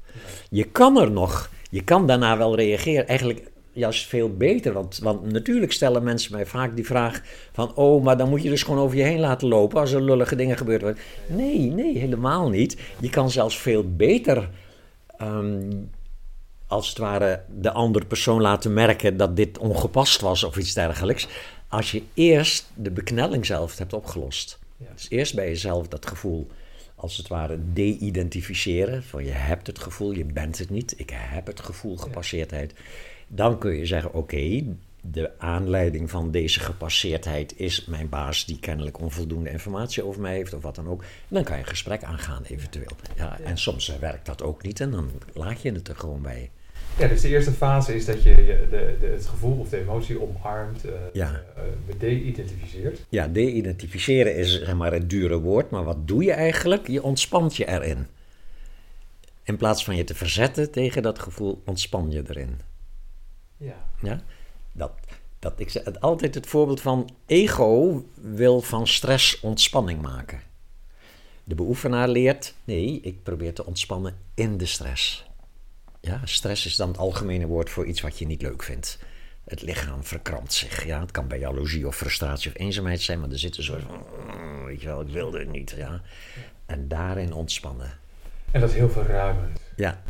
[0.49, 3.07] Je kan er nog, je kan daarna wel reageren.
[3.07, 7.21] Eigenlijk juist veel beter, want, want natuurlijk stellen mensen mij vaak die vraag
[7.51, 10.03] van, oh, maar dan moet je dus gewoon over je heen laten lopen als er
[10.03, 11.01] lullige dingen gebeurd worden.
[11.27, 12.77] Nee, nee, helemaal niet.
[12.99, 14.49] Je kan zelfs veel beter,
[15.17, 15.71] ehm,
[16.67, 21.27] als het ware, de andere persoon laten merken dat dit ongepast was of iets dergelijks,
[21.67, 24.59] als je eerst de beknelling zelf hebt opgelost.
[24.77, 24.85] Ja.
[24.93, 26.47] Dus eerst bij jezelf dat gevoel,
[26.95, 29.03] als het ware, de-identificeren.
[29.03, 30.93] Van je hebt het gevoel, je bent het niet.
[30.97, 32.73] Ik heb het gevoel gepasseerdheid.
[33.27, 34.63] Dan kun je zeggen, oké,
[35.01, 40.53] de aanleiding van deze gepasseerdheid is mijn baas die kennelijk onvoldoende informatie over mij heeft
[40.53, 41.01] of wat dan ook.
[41.01, 42.95] En dan kan je een gesprek aangaan eventueel.
[43.15, 46.49] Ja, en soms werkt dat ook niet en dan laat je het er gewoon bij.
[46.99, 48.35] Ja, dus de eerste fase is dat je
[48.69, 51.43] de, de, het gevoel of de emotie omarmt, eh Ja.
[51.55, 52.99] eh, eh, de-identificeert.
[53.09, 56.87] Ja, de-identificeren is zeg maar het dure woord, maar wat doe je eigenlijk?
[56.87, 58.07] Je ontspant je erin.
[59.43, 62.59] In plaats van je te verzetten tegen dat gevoel, ontspan je erin.
[63.57, 63.85] Ja.
[64.01, 64.21] Ja?
[64.71, 64.91] Dat,
[65.39, 70.41] dat, ik zeg het altijd het voorbeeld van ego wil van stress ontspanning maken.
[71.43, 75.25] De beoefenaar leert, nee, ik probeer te ontspannen in de stress.
[76.07, 78.99] Ja, stress is dan het algemene woord voor iets wat je niet leuk vindt.
[79.45, 80.85] Het lichaam verkrampt zich.
[80.85, 83.81] Ja, het kan bij jaloezie of frustratie of eenzaamheid zijn, maar er zit een soort
[83.87, 85.73] van, "Mm, weet je wel, ik wilde het niet.
[85.77, 86.01] Ja.
[86.65, 87.91] En daarin ontspannen.
[88.51, 89.59] En dat is heel verruimend.
[89.75, 90.01] Ja,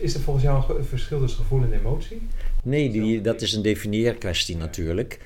[0.00, 2.28] Is, er volgens jou een verschil tussen gevoel en emotie?
[2.62, 5.20] nee, die, dat is een definieerkwestie natuurlijk.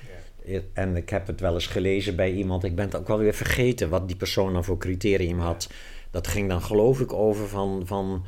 [0.44, 0.60] Ja.
[0.72, 2.64] En ik heb het wel eens gelezen bij iemand.
[2.64, 5.68] Ik ben het ook wel weer vergeten wat die persoon dan voor criterium had.
[6.10, 8.24] Dat ging dan geloof ik over van, van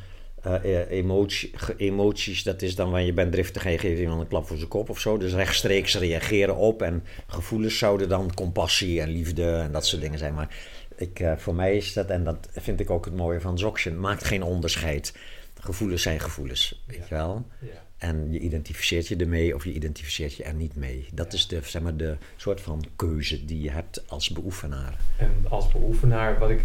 [0.55, 2.43] eh, eh, emotie, emoties.
[2.43, 4.69] Dat is dan wanneer je bent driftig en je geeft iemand een klap voor zijn
[4.69, 5.17] kop of zo.
[5.17, 6.81] Dus rechtstreeks reageren op.
[6.81, 10.33] En gevoelens zouden dan compassie en liefde en dat soort dingen zijn.
[10.33, 10.55] Maar
[10.95, 13.99] ik, eh, voor mij is dat, en dat vind ik ook het mooie van Dzogchen,
[13.99, 15.13] maakt geen onderscheid.
[15.59, 17.45] Gevoelens zijn gevoelens, weet je wel.
[17.59, 17.85] Ja.
[17.97, 21.07] En je identificeert je ermee of je identificeert je er niet mee.
[21.13, 24.97] Dat is de, zeg maar, de soort van keuze die je hebt als beoefenaar.
[25.17, 26.61] En als beoefenaar, wat ik,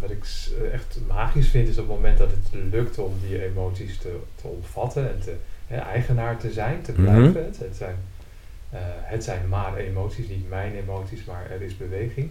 [0.00, 0.24] wat ik
[0.72, 4.46] echt magisch vind, is op het moment dat het lukt om die emoties te, te
[4.46, 5.34] omvatten en te,
[5.66, 7.02] hè, eigenaar te zijn, te Mhm.
[7.02, 7.44] blijven.
[7.44, 7.96] Het, het, zijn,
[8.70, 12.30] eh, het zijn maar emoties, niet mijn emoties, maar er is beweging.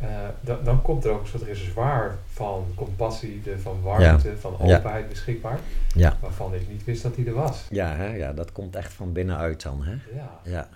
[0.00, 4.54] Eh, dan, dan komt er ook een soort reservoir van compassie, de, van warmte, van
[4.66, 4.76] Ja.
[4.76, 5.58] openheid beschikbaar,
[5.94, 7.66] Ja, waarvan ik niet wist dat die er was.
[7.70, 8.14] ja, hè?
[8.14, 9.84] ja dat komt echt van binnenuit dan.
[9.84, 9.92] Hè?
[10.14, 10.68] Ja, Ja.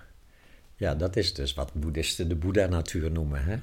[0.77, 3.45] ja, dat is dus wat boeddhisten de Boeddha-natuur noemen.
[3.45, 3.57] Hè?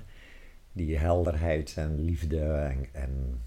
[0.74, 2.40] Die helderheid en liefde.
[2.42, 3.42] En, en,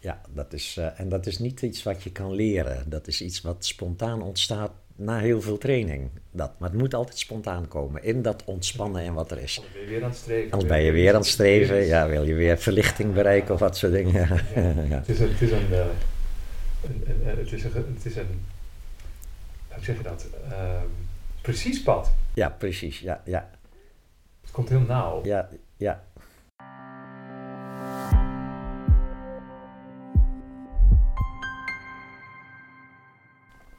[0.00, 2.90] ja, dat is, eh, en dat is niet iets wat je kan leren.
[2.90, 6.10] Dat is iets wat spontaan ontstaat na heel veel training.
[6.30, 8.02] Dat, maar het moet altijd spontaan komen.
[8.02, 9.58] In dat ontspannen en wat er is.
[9.60, 10.68] anders ben je weer aan het streven.
[10.68, 11.84] Ben je weer aan het streven.
[11.86, 14.12] Ja, wil je weer verlichting bereiken of wat soort dingen.
[14.88, 14.96] Ja.
[14.98, 18.16] Het is een, het is een, eh, een, een- een- het is een, het is
[18.16, 18.40] een,
[19.68, 20.86] hoe zeg je dat, Ehm,
[21.42, 22.12] precies pad.
[22.34, 23.00] ja, precies.
[23.00, 23.50] Ja, ja,
[24.40, 25.20] Het komt heel nauw.
[25.24, 26.02] ja, ja.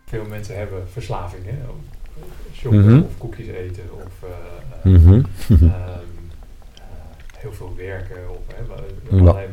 [0.06, 1.78] Veel mensen hebben verslavingen, hè, om
[2.54, 3.02] shoppen Mhm.
[3.02, 4.30] of koekjes eten of eh,
[4.94, 5.14] eh, Mhm.
[5.14, 5.98] ehm, eh,
[7.38, 8.30] heel veel werken.
[8.30, 8.74] Of, hè,
[9.18, 9.50] allerlei-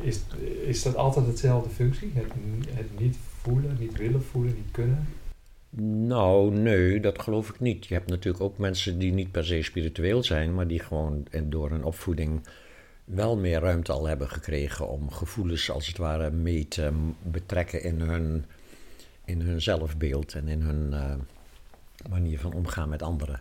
[0.00, 0.20] is,
[0.66, 2.10] is dat altijd hetzelfde functie?
[2.14, 2.32] Het,
[2.70, 5.08] het niet voelen, niet willen voelen, niet kunnen?
[6.06, 7.86] Nou, nee, dat geloof ik niet.
[7.86, 11.70] Je hebt natuurlijk ook mensen die niet per se spiritueel zijn, maar die gewoon door
[11.70, 12.40] hun opvoeding
[13.04, 16.90] wel meer ruimte al hebben gekregen om gevoelens als het ware mee te
[17.22, 18.44] betrekken in hun,
[19.24, 21.14] in hun zelfbeeld en in hun eh,
[22.10, 23.40] manier van omgaan met anderen.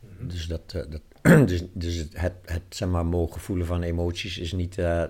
[0.00, 0.28] Mhm.
[0.28, 1.02] Dus, dat, eh, dat,
[1.48, 5.04] dus, dus het, het, het zeg maar, mogen voelen van emoties is niet, eh,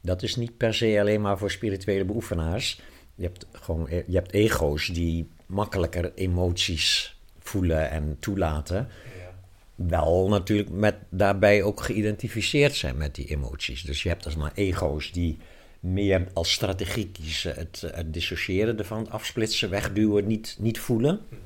[0.00, 2.80] dat is niet per se alleen maar voor spirituele beoefenaars.
[3.14, 8.88] Je hebt gewoon je hebt ego's die makkelijker emoties voelen en toelaten.
[9.18, 9.34] Ja.
[9.74, 13.82] Wel natuurlijk met daarbij ook geïdentificeerd zijn met die emoties.
[13.82, 15.38] Dus je hebt als maar ego's die
[15.84, 21.20] meer als strategie kiezen het, het dissociëren ervan, het afsplitsen, wegduwen, niet, niet voelen.
[21.28, 21.40] Mhm.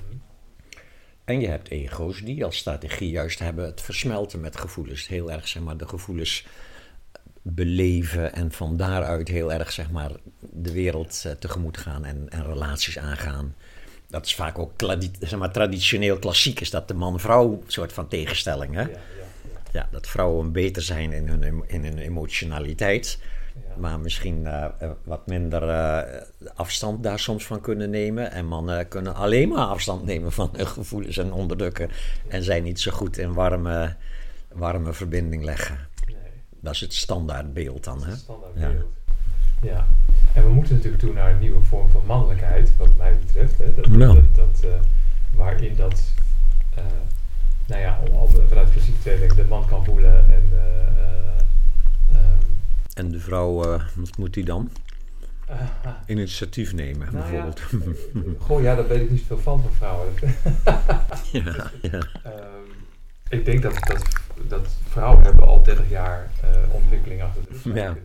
[1.24, 5.08] En je hebt ego's die als strategie juist hebben het versmelten met gevoelens.
[5.08, 6.46] Heel erg zeg maar de gevoelens
[7.42, 12.44] beleven en van daaruit heel erg zeg maar, de wereld uh, tegemoet gaan en, en,
[12.44, 13.54] relaties aangaan.
[14.06, 14.72] Dat is vaak ook
[15.20, 18.74] zeg maar, traditioneel klassiek, is dat de man-vrouw soort van tegenstelling.
[18.74, 18.80] Hè?
[18.80, 19.62] Ja, ja, ja.
[19.72, 23.18] ja, dat vrouwen beter zijn in hun, in hun emotionaliteit,
[23.78, 24.66] maar misschien uh,
[25.04, 26.20] wat minder uh,
[26.54, 28.32] afstand daar soms van kunnen nemen.
[28.32, 31.90] En mannen kunnen alleen maar afstand nemen van hun gevoelens en onderdrukken.
[32.28, 33.96] En zijn niet zo goed in warme,
[34.52, 35.78] warme verbinding leggen.
[36.60, 38.04] Dat is het standaardbeeld dan.
[38.04, 38.16] Hè?
[38.16, 38.86] standaardbeeld.
[39.60, 39.68] Ja.
[39.68, 39.86] ja.
[40.34, 43.58] En we moeten natuurlijk toe naar een nieuwe vorm van mannelijkheid, wat mij betreft.
[43.58, 43.74] Hè?
[43.74, 44.70] Dat, dat, dat uh,
[45.34, 46.12] waarin dat,
[47.66, 47.98] nou ja,
[48.48, 50.42] vanuit klassieke tweeling de man kan voelen en.
[52.98, 53.54] En de vrouw,
[53.94, 54.70] wat moet die dan?
[56.06, 57.60] Initiatief nemen, nou bijvoorbeeld.
[58.14, 60.12] Ja, goh, ja, daar weet ik niet veel van van vrouwen.
[61.44, 62.06] ja, ja.
[62.26, 62.70] Um,
[63.28, 64.02] ik denk dat, dat
[64.48, 67.96] dat vrouwen hebben al 30 jaar uh, ontwikkeling achter de rug, ja.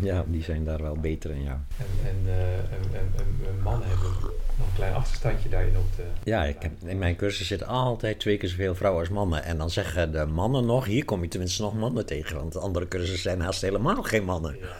[0.00, 1.64] Ja, die zijn daar wel beter in, ja.
[1.76, 3.12] En, en, uh, en, en,
[3.46, 6.02] en, mannen hebben nog een klein achterstandje daarin op de...
[6.24, 9.44] Ja, ik heb, in mijn cursus zitten altijd twee keer zoveel vrouwen als mannen.
[9.44, 12.36] En dan zeggen de mannen nog, hier kom je tenminste nog mannen tegen.
[12.36, 14.56] Want de andere cursussen zijn haast helemaal geen mannen.
[14.60, 14.76] Ja,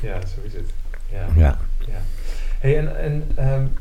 [0.00, 0.72] ja zo is het.
[1.12, 1.26] Ja.
[1.36, 1.58] ja.
[1.86, 2.00] ja.
[2.58, 3.72] Hey, en en um,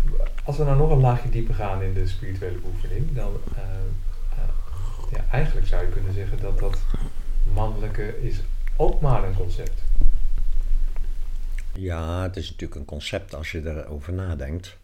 [0.44, 3.32] als we nou nog een laagje dieper gaan in de spirituele beoefening, dan...
[3.54, 3.60] Uh,
[5.12, 6.78] ja, eigenlijk zou je kunnen zeggen dat dat
[7.54, 8.42] mannelijke is
[8.76, 9.82] ook maar een concept.
[11.74, 14.78] Ja, het is natuurlijk een concept als je erover nadenkt.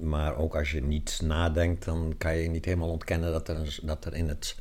[0.00, 4.04] Maar ook als je niet nadenkt, dan kan je niet helemaal ontkennen dat er, dat
[4.04, 4.56] er in, het,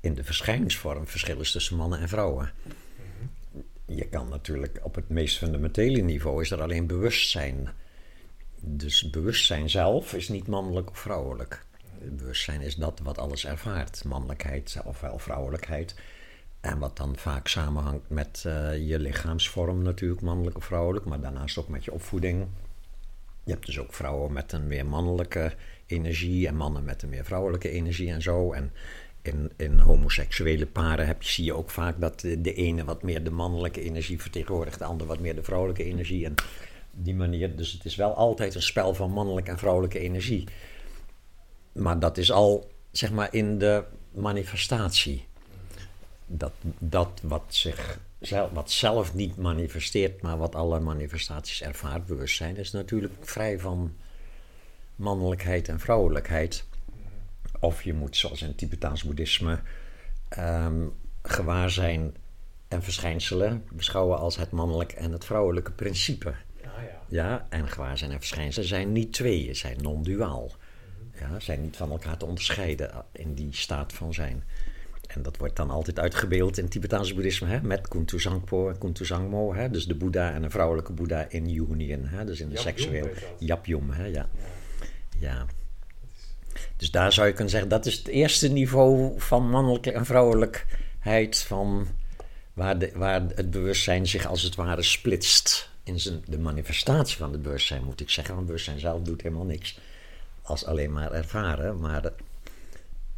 [0.00, 2.52] in de verschijningsvorm verschil is tussen mannen en vrouwen.
[2.62, 3.94] Mhm.
[3.98, 7.68] Je kan natuurlijk op het meest fundamentele niveau is er alleen bewustzijn.
[8.60, 11.64] Dus bewustzijn zelf is niet mannelijk of vrouwelijk
[12.08, 14.04] bewustzijn is dat wat alles ervaart.
[14.04, 15.94] Mannelijkheid ofwel vrouwelijkheid.
[16.60, 21.04] En wat dan vaak samenhangt met uh, je lichaamsvorm natuurlijk, mannelijk of vrouwelijk.
[21.04, 22.46] Maar daarnaast ook met je opvoeding.
[23.44, 25.52] Je hebt dus ook vrouwen met een meer mannelijke
[25.86, 28.52] energie en mannen met een meer vrouwelijke energie en zo.
[28.52, 28.72] En
[29.22, 33.24] in, in homoseksuele paren heb zie je ook vaak dat de, de ene wat meer
[33.24, 36.24] de mannelijke energie vertegenwoordigt, de ander wat meer de vrouwelijke energie.
[36.24, 36.34] En
[36.92, 40.48] die manier, dus het is wel altijd een spel van mannelijke en vrouwelijke energie
[41.72, 45.28] maar dat is al, zeg maar, in de manifestatie.
[46.32, 47.98] Dat, dat wat, zich,
[48.52, 53.96] wat zelf niet manifesteert, maar wat alle manifestaties ervaart, bewustzijn, is natuurlijk vrij van
[54.96, 56.64] mannelijkheid en vrouwelijkheid.
[57.60, 59.60] Of je moet, zoals in het Tibetaans boeddhisme,
[60.38, 62.14] um, gewaar zijn
[62.68, 66.28] en verschijnselen beschouwen als het mannelijk en het vrouwelijke principe.
[66.28, 67.00] Ah, ja.
[67.08, 70.50] ja, en gewaar zijn en verschijnselen zijn niet twee, zijn non-duaal.
[71.18, 74.44] Ja, zijn niet van elkaar te onderscheiden in die staat van zijn.
[75.14, 78.78] En dat wordt dan altijd uitgebeeld in het Tibetaanse boeddhisme hè, met Kuntu Zangpo en
[78.78, 79.54] Kuntu Zangmo.
[79.54, 82.04] Hè, dus de Boeddha en een vrouwelijke Boeddha in union.
[82.04, 83.08] Hè, dus in de seksueel.
[83.38, 84.28] Japjum, hè, ja.
[85.18, 85.46] ja.
[86.76, 91.38] Dus daar zou je kunnen zeggen, dat is het eerste niveau van mannelijke en vrouwelijkheid.
[91.38, 91.86] Van
[92.52, 95.68] waar, de, waar het bewustzijn zich als het ware splitst.
[95.82, 98.34] In zijn, de manifestatie van het bewustzijn moet ik zeggen.
[98.34, 99.78] Want het bewustzijn zelf doet helemaal niks
[100.42, 102.12] als alleen maar ervaren, maar,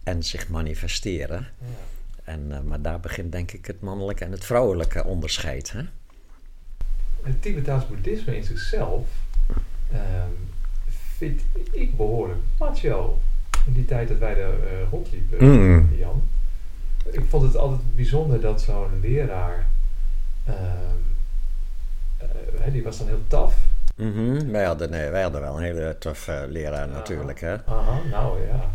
[0.02, 1.48] en zich manifesteren.
[1.58, 1.66] Ja.
[2.24, 5.72] En, uh, maar daar begint denk ik het mannelijke en het vrouwelijke onderscheid.
[5.72, 5.82] Hè?
[7.22, 9.06] Het Tibetaans boeddhisme in zichzelf
[9.92, 10.50] um,
[11.16, 13.18] vind ik behoorlijk macho.
[13.66, 15.94] In die tijd dat wij er uh, rondliepen, mm.
[15.98, 16.22] Jan.
[17.10, 19.66] Ik vond het altijd bijzonder dat zo'n leraar,
[20.48, 20.54] uh,
[22.72, 23.56] die was dan heel taf
[23.96, 27.40] Mm wij, hadden, nee, wij hadden wel een hele toffe leraar natuurlijk.
[27.40, 27.64] Hè?
[27.64, 28.70] Aha, nou ja.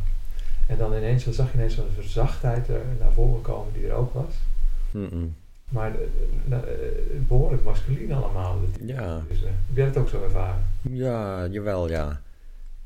[0.67, 3.93] En dan ineens, dan zag je ineens zo'n verzachtheid er naar voren komen die er
[3.93, 4.34] ook was.
[4.91, 5.36] Mm
[5.69, 5.91] maar
[6.49, 6.58] uh,
[7.27, 8.60] behoorlijk masculin allemaal.
[8.82, 9.23] Ja.
[9.30, 10.65] Dus, heb jij dat ook zo ervaren?
[10.82, 12.21] Ja, jawel, ja.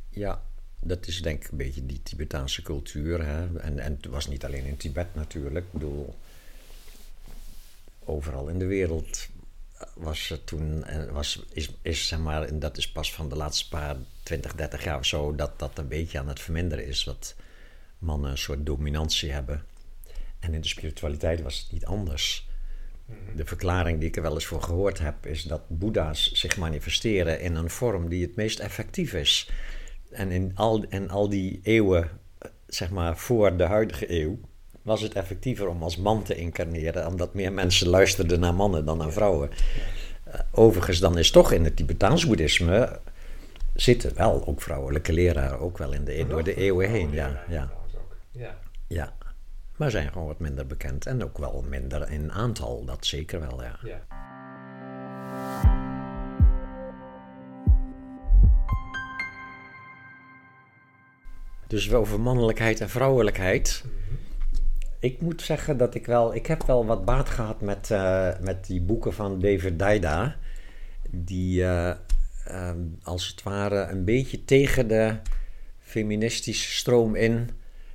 [0.09, 0.41] Ja,
[0.79, 3.25] dat is denk ik een beetje die Tibetaanse cultuur.
[3.25, 3.59] Hè?
[3.59, 5.65] En, en het was niet alleen in Tibet natuurlijk.
[5.65, 6.15] Ik bedoel,
[8.05, 9.27] overal in de wereld
[9.93, 13.69] was het toen, was, is, is zeg maar, en dat is pas van de laatste
[13.69, 17.03] paar 20, 30 jaar of zo, dat dat een beetje aan het verminderen is.
[17.03, 17.35] Dat
[18.01, 19.63] mannen een soort dominantie hebben.
[20.39, 22.49] En in de spiritualiteit was het niet anders.
[23.05, 23.35] Mhm.
[23.35, 27.41] De verklaring die ik er wel eens voor gehoord heb, is dat Boeddha's zich manifesteren
[27.41, 29.49] in een vorm die het meest effectief is.
[30.09, 32.09] En in al, en al die eeuwen,
[32.67, 34.39] zeg maar voor de huidige eeuw,
[34.81, 38.97] was het effectiever om als man te incarneren, omdat meer mensen luisterden naar mannen dan
[38.97, 39.49] naar vrouwen.
[40.27, 42.99] Uh, overigens, dan is toch in het Tibetaans boeddhisme
[43.73, 47.11] zitten wel ook vrouwelijke leraren, ook wel in de, door de eeuwen heen.
[47.11, 47.71] Ja, ja.
[48.31, 48.59] Ja.
[48.87, 49.13] ja.
[49.77, 51.05] maar zijn gewoon wat minder bekend.
[51.05, 53.79] En ook wel minder in aantal, dat zeker wel, ja.
[53.83, 54.01] Ja.
[61.67, 63.83] Dus over mannelijkheid en vrouwelijkheid.
[64.99, 66.35] Ik moet zeggen dat ik wel...
[66.35, 70.35] Ik heb wel wat baat gehad met, eh, met die boeken van David Daida.
[71.09, 71.93] Die eh,
[72.45, 75.15] ehm, als het ware een beetje tegen de
[75.79, 77.49] feministische stroom in...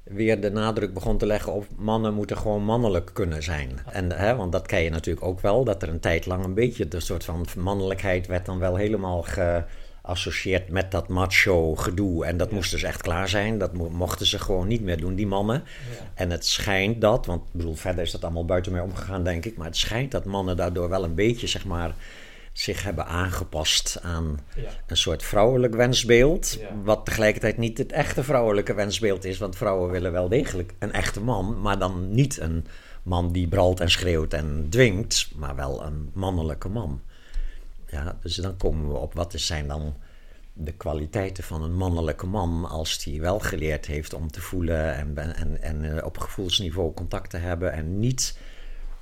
[0.06, 3.70] weer de nadruk begon te leggen op mannen moeten gewoon mannelijk kunnen zijn.
[3.90, 5.64] En, hè, want dat ken je natuurlijk ook wel.
[5.64, 9.22] Dat er een tijd lang een beetje de soort van mannelijkheid werd dan wel helemaal...
[9.22, 9.64] Ge,
[10.06, 12.24] associeert met dat macho gedoe.
[12.24, 13.58] En dat moest dus echt klaar zijn.
[13.58, 15.62] Dat mo- mochten ze gewoon niet meer doen, die mannen.
[15.90, 16.06] Ja.
[16.14, 19.44] En het schijnt dat, want ik bedoel, verder is dat allemaal buiten mij omgegaan, denk
[19.44, 19.56] ik.
[19.56, 21.94] Maar het schijnt dat mannen daardoor wel een beetje, zeg maar,
[22.58, 24.68] zich hebben aangepast aan Ja.
[24.86, 26.56] een soort vrouwelijk wensbeeld.
[26.60, 26.68] Ja.
[26.84, 29.38] Wat tegelijkertijd niet het echte vrouwelijke wensbeeld is.
[29.38, 32.66] Want vrouwen willen wel degelijk een echte man, maar dan niet een
[33.02, 37.00] man die bralt en schreeuwt en dwingt, maar wel een mannelijke man.
[37.86, 39.94] Ja, dus dan komen we op wat zijn dan
[40.52, 45.36] de kwaliteiten van een mannelijke man als die wel geleerd heeft om te voelen en,
[45.36, 48.38] en, en op gevoelsniveau contact te hebben en niet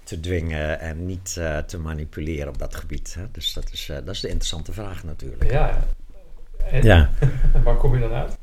[0.05, 3.15] te dwingen en niet eh, te manipuleren op dat gebied.
[3.15, 3.25] Hè?
[3.31, 5.51] Dus dat is, eh, dat is de interessante vraag natuurlijk.
[5.51, 5.85] Ja.
[6.71, 7.11] En Ja.
[7.65, 8.37] waar kom je dan uit?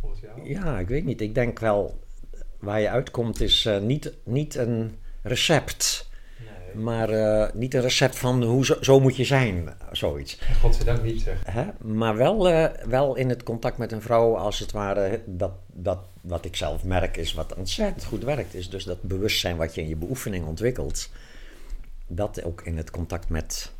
[0.00, 0.48] Volgens jou?
[0.48, 1.20] Ja, ik weet niet.
[1.20, 1.98] Ik denk wel,
[2.58, 6.09] waar je uitkomt is eh, niet, niet een recept.
[6.74, 10.38] Maar eh, niet een recept van hoe zo, zo moet je zijn, zoiets.
[10.60, 11.42] Godzijdank niet zeg.
[11.44, 11.64] Hè?
[11.78, 15.98] Maar wel, eh, wel in het contact met een vrouw, als het ware, dat, dat
[16.20, 18.54] wat ik zelf merk is wat ontzettend goed werkt.
[18.54, 21.10] Is dus dat bewustzijn wat je in je beoefening ontwikkelt,
[22.06, 23.72] dat ook in het contact met,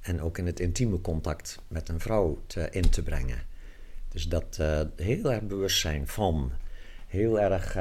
[0.00, 3.42] en ook in het intieme contact met een vrouw te, in te brengen.
[4.08, 6.52] Dus dat eh, heel erg bewustzijn van,
[7.06, 7.76] heel erg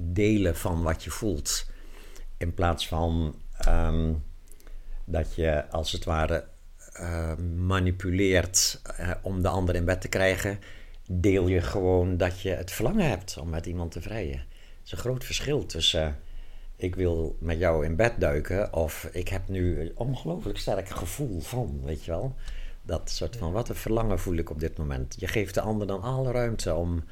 [0.00, 1.66] delen van wat je voelt.
[2.36, 4.12] In plaats van ehm,
[5.04, 6.44] dat je als het ware
[6.92, 10.58] eh, manipuleert eh, om de ander in bed te krijgen,
[11.08, 14.38] deel je gewoon dat je het verlangen hebt om met iemand te vrijen.
[14.38, 16.12] Het is een groot verschil tussen eh,
[16.76, 21.40] ik wil met jou in bed duiken of ik heb nu een ongelooflijk sterk gevoel
[21.40, 22.34] van, weet je wel.
[22.82, 25.16] Dat soort van, wat een verlangen voel ik op dit moment.
[25.18, 27.04] Je geeft de ander dan alle ruimte om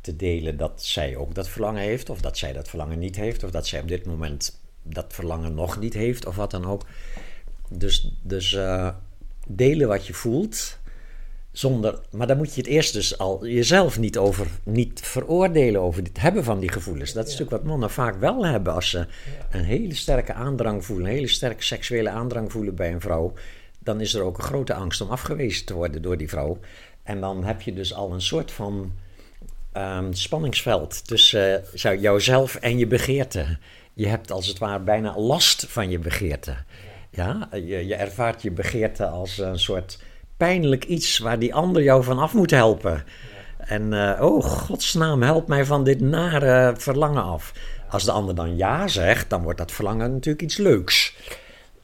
[0.00, 3.44] te delen dat zij ook dat verlangen heeft, of dat zij dat verlangen niet heeft,
[3.44, 6.82] of dat zij op dit moment dat verlangen nog niet heeft, of wat dan ook.
[7.68, 8.88] Dus, dus eh,
[9.46, 10.78] delen wat je voelt,
[11.52, 16.02] zonder, maar dan moet je het eerst dus al jezelf niet over, niet veroordelen over
[16.02, 17.12] het hebben van die gevoelens.
[17.12, 19.06] Dat is natuurlijk wat mannen vaak wel hebben als ze
[19.50, 23.32] een hele sterke aandrang voelen, een hele sterke seksuele aandrang voelen bij een vrouw.
[23.78, 26.58] Dan is er ook een grote angst om afgewezen te worden door die vrouw.
[27.02, 28.92] En dan heb je dus al een soort van
[29.72, 33.58] ehm, spanningsveld tussen uh, jouzelf en je begeerte.
[33.98, 36.56] Je hebt als het ware bijna last van je begeerte.
[37.10, 39.98] Ja, je, ervaart je begeerte als een soort
[40.36, 43.04] pijnlijk iets waar die ander jou van af moet helpen.
[43.58, 47.52] En uh, oh, godsnaam, help mij van dit nare verlangen af.
[47.88, 51.16] Als de ander dan ja zegt, dan wordt dat verlangen natuurlijk iets leuks.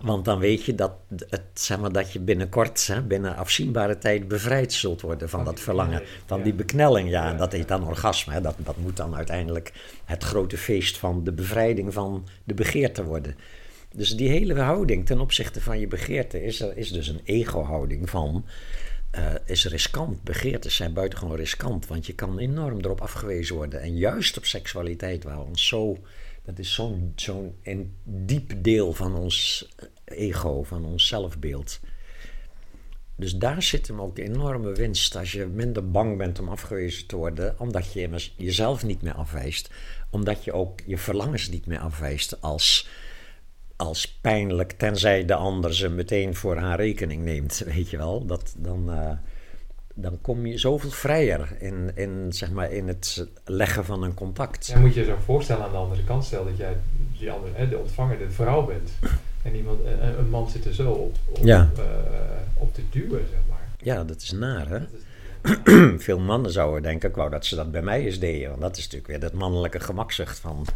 [0.02, 0.92] Want dan weet je dat,
[1.28, 5.54] het, zeg maar, dat je binnenkort, hè, binnen afzienbare tijd, bevrijd zult worden van, van
[5.54, 6.02] dat verlangen.
[6.26, 6.44] Van ja.
[6.44, 7.30] die beknelling, ja.
[7.30, 8.32] En dat heet dan orgasme.
[8.32, 8.40] Hè.
[8.40, 9.72] Dat, dat moet dan uiteindelijk
[10.04, 13.36] het grote feest van de bevrijding van de begeerte worden.
[13.94, 18.10] Dus die hele houding ten opzichte van je begeerte is, er, is dus een ego-houding
[18.10, 18.44] van.
[19.18, 20.22] Uh, is riskant.
[20.22, 23.80] Begeertes zijn buitengewoon riskant, want je kan enorm erop afgewezen worden.
[23.80, 25.98] En juist op seksualiteit, waar ons zo.
[26.44, 27.54] Dat is zo'n zo'n
[28.04, 29.68] diep deel van ons
[30.12, 31.80] ego, van ons zelfbeeld.
[33.16, 35.16] Dus daar zit hem ook de enorme winst.
[35.16, 39.70] Als je minder bang bent om afgewezen te worden, omdat je jezelf niet meer afwijst,
[40.10, 42.88] omdat je ook je verlangens niet meer afwijst als
[43.76, 48.26] als pijnlijk, tenzij de ander ze meteen voor haar rekening neemt, weet je wel.
[48.26, 49.10] Dat, dan, uh,
[49.94, 54.66] dan kom je zoveel vrijer in, in, zeg maar, in het leggen van een contact.
[54.66, 56.76] Ja, moet je je zo voorstellen aan de andere kant, stel dat jij
[57.18, 58.90] die andere, de ontvanger, de vrouw bent.
[59.42, 61.70] En iemand, een, een man zit er zo op, op, ja.
[61.78, 61.84] uh,
[62.54, 63.68] op te duwen, zeg maar.
[63.78, 64.78] Ja, dat is naar, hè?
[65.98, 68.48] Veel mannen zouden denken, ik wou dat ze dat bij mij eens deden.
[68.48, 70.66] Want dat is natuurlijk weer dat mannelijke gemakzucht van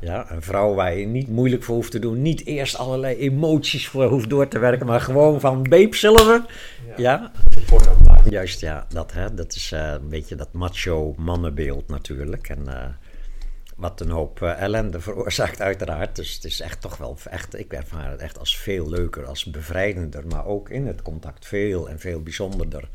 [0.00, 0.14] ja.
[0.14, 0.30] ja.
[0.30, 2.22] een vrouw waar je niet moeilijk voor hoeft te doen.
[2.22, 6.44] Niet eerst allerlei emoties voor hoeft door te werken, maar gewoon van beep zilver.
[6.86, 6.94] Ja.
[6.96, 7.32] ja.
[8.28, 8.86] Juist, ja.
[8.88, 12.48] Dat, hè, dat is uh, een beetje dat macho mannenbeeld natuurlijk.
[12.48, 12.84] En uh,
[13.80, 16.16] wat een hoop uh, ellende veroorzaakt uiteraard.
[16.16, 19.44] Dus het is echt toch wel, echt, ik ervaar het echt als veel leuker, als
[19.44, 20.26] bevrijdender.
[20.26, 22.88] Maar ook in het contact veel en veel bijzonderder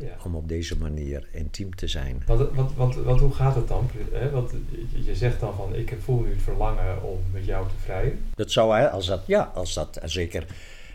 [0.00, 0.16] Ja.
[0.24, 2.22] om op deze manier intiem te zijn.
[2.26, 3.90] Want, want, want, want hoe gaat het dan?
[4.12, 4.30] Hè?
[4.30, 4.52] Want
[5.04, 8.20] je- zegt dan van ik voel nu het verlangen om met jou te vrijen.
[8.34, 10.46] Dat zou, hè, als dat, ja, als dat, en zeker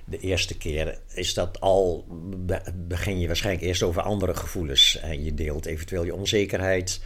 [0.05, 2.05] de eerste keer, is dat al,
[2.37, 4.99] be- begin je waarschijnlijk eerst over andere gevoelens.
[4.99, 7.01] En je deelt eventueel je onzekerheid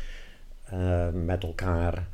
[0.64, 2.08] eh, met elkaar.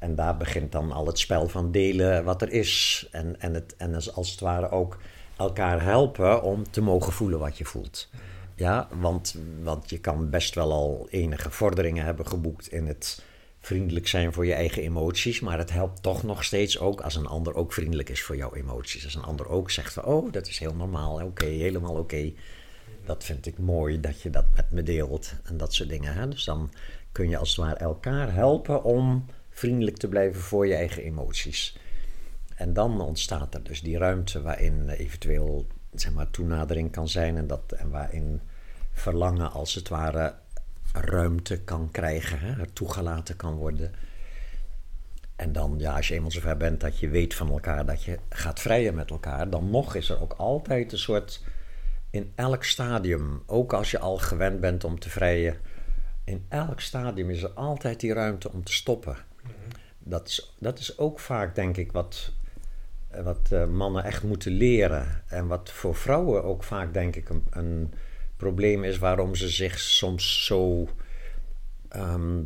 [0.00, 3.06] En daar begint dan al het spel van delen wat er is.
[3.10, 4.98] En, en, het, en als, het ware ook
[5.36, 8.08] elkaar helpen om te mogen voelen wat je voelt.
[8.54, 13.22] Ja, want, want je kan best wel al enige vorderingen hebben geboekt in het
[13.60, 15.40] vriendelijk zijn voor je eigen emoties.
[15.40, 18.54] Maar het helpt toch nog steeds ook als een ander ook vriendelijk is voor jouw
[18.54, 19.04] emoties.
[19.04, 22.32] Als een ander ook zegt van, oh, dat is heel normaal, oké, helemaal oké.
[23.04, 26.14] Dat vind ik mooi dat je dat met me deelt en dat soort dingen.
[26.14, 26.28] Hè?
[26.28, 26.70] Dus dan
[27.12, 29.24] kun je als het ware elkaar helpen om
[29.60, 31.78] vriendelijk te blijven voor je eigen emoties.
[32.54, 37.46] En dan ontstaat er dus die ruimte waarin eventueel zeg maar, toenadering kan zijn en,
[37.46, 38.40] dat, en waarin
[38.92, 40.34] verlangen als het ware
[40.92, 43.92] ruimte kan krijgen, hè, toegelaten kan worden.
[45.36, 48.18] En dan, ja, als je eenmaal zover bent dat je weet van elkaar dat je
[48.28, 51.42] gaat vrijen met elkaar, dan nog is er ook altijd een soort,
[52.10, 55.56] in elk stadium, ook als je al gewend bent om te vrijen,
[56.24, 59.16] in elk stadium is er altijd die ruimte om te stoppen.
[59.98, 62.32] Dat is, dat is ook vaak, denk ik, wat,
[63.08, 65.22] eh, wat eh, mannen echt moeten leren.
[65.28, 67.92] En wat voor vrouwen ook vaak, denk ik, een, een
[68.36, 70.88] probleem is waarom ze zich soms zo
[71.88, 72.42] ehm,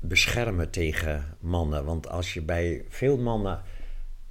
[0.00, 1.84] beschermen tegen mannen.
[1.84, 3.62] Want als je bij veel mannen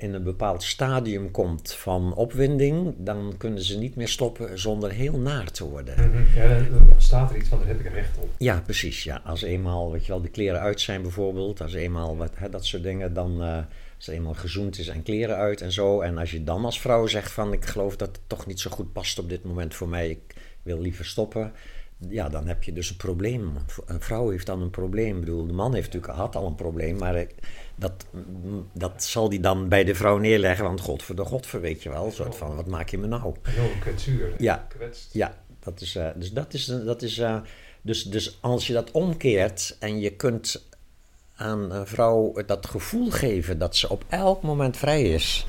[0.04, 5.18] in een bepaald stadium komt van opwinding, dan kunnen ze niet meer stoppen zonder heel
[5.18, 5.96] naar te worden.
[6.36, 8.30] Ja, dan ontstaat er iets van daar heb ik recht op.
[8.38, 9.04] Ja, precies.
[9.04, 9.22] Ja.
[9.26, 12.66] Als eenmaal, weet je wel, de kleren uit zijn bijvoorbeeld, als eenmaal wat, hè, dat
[12.66, 13.58] soort dingen, dan eh,
[13.96, 16.02] als eenmaal gezoend is en kleren uit en zo.
[16.02, 18.72] En als je dan als vrouw zegt van ik geloof dat het toch niet zo
[18.72, 21.52] goed past op dit moment voor mij, ik wil liever stoppen.
[22.10, 23.52] Ja, dan heb je dus een probleem.
[23.86, 25.14] Een vrouw heeft dan een probleem.
[25.14, 27.36] Ik bedoel, de man heeft natuurlijk had al een probleem, maar ik-
[27.76, 30.66] dat, mm, dat zal die dan bij de vrouw neerleggen.
[30.66, 32.06] Want god voor de godver, weet je wel.
[32.06, 33.36] Een soort van, wat maak je me nou?
[33.44, 34.34] Enorm kwetsuur.
[34.38, 34.66] Ja.
[34.70, 35.14] Kwetst.
[35.14, 37.38] Ja, dat is, eh, dus dat is, dat is eh,
[37.82, 40.68] dus, dus als je dat omkeert en je kunt
[41.36, 45.46] aan een vrouw dat gevoel geven dat ze op elk moment vrij is,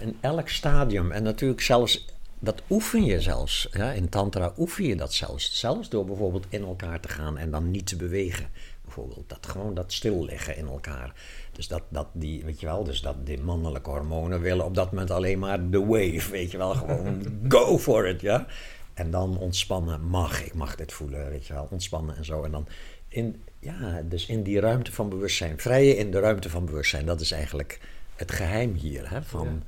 [0.00, 2.06] in elk stadium en natuurlijk zelfs,
[2.44, 6.64] dat oefen je zelfs, ja, in tantra oefen je dat zelfs, zelfs door bijvoorbeeld in
[6.64, 8.46] elkaar te gaan en dan niet te bewegen.
[8.82, 11.14] Bijvoorbeeld dat gewoon dat stil liggen in elkaar.
[11.52, 14.90] Dus dat, dat die, weet je wel, dus dat die mannelijke hormonen willen op dat
[14.90, 18.46] moment alleen maar de wave, weet je wel, gewoon go for it, ja.
[18.94, 22.42] En dan ontspannen mag, ik mag dit voelen, weet je wel, ontspannen en zo.
[22.42, 22.66] En dan
[23.08, 27.20] in, ja, dus in die ruimte van bewustzijn, vrije in de ruimte van bewustzijn, dat
[27.20, 27.80] is eigenlijk
[28.16, 29.62] het geheim hier, hè, van...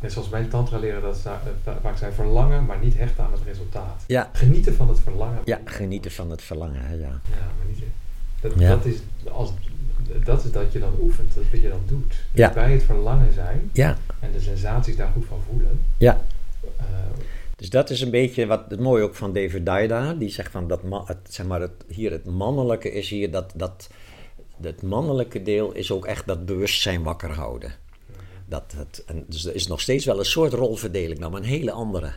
[0.00, 1.30] Net zoals mijn tantra leren dat ze,
[1.82, 4.04] vaak zijn verlangen, maar niet hechten aan het resultaat.
[4.06, 5.38] Ja, Genieten van het verlangen.
[5.44, 6.98] ja, genieten van het verlangen, hè, ja.
[7.00, 7.20] Ja,
[7.58, 7.78] maar niet...
[8.40, 8.68] Dat, Ja.
[8.68, 8.96] dat, is,
[9.32, 9.52] als,
[10.24, 12.08] dat is dat je dan oefent, dat je dan doet.
[12.08, 12.52] Dus Ja.
[12.52, 15.80] Bij het verlangen zijn Ja, en de sensaties daar goed van voelen.
[15.98, 16.20] ja.
[16.76, 16.84] eh,
[17.56, 20.12] Dus dat is een beetje wat het mooie ook van David Daida.
[20.14, 23.88] Die zegt van dat het, zeg maar het, hier het mannelijke is hier dat, dat
[24.62, 27.72] het mannelijke deel is ook echt dat bewustzijn wakker houden.
[28.46, 31.46] Dat het, en dus er is nog steeds wel een soort rolverdeling, nou, maar een
[31.46, 32.12] hele andere.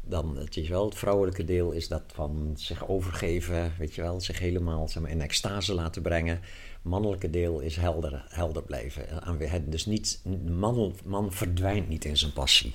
[0.00, 4.20] Dan het, is wel, het vrouwelijke deel is dat van zich overgeven, weet je wel,
[4.20, 6.40] zich helemaal zeg maar, in extase laten brengen.
[6.82, 9.70] Mannelijke deel is helder, helder blijven.
[9.70, 12.74] Dus niet, man, man verdwijnt niet in zijn passie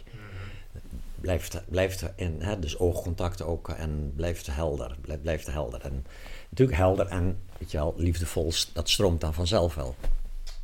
[1.22, 5.82] blijft, blijft in, hè, dus oogcontact ook en blijft helder, blijft, blijft helder.
[5.82, 6.06] En
[6.50, 9.96] natuurlijk helder en, weet je wel, liefdevol, dat stroomt dan vanzelf wel.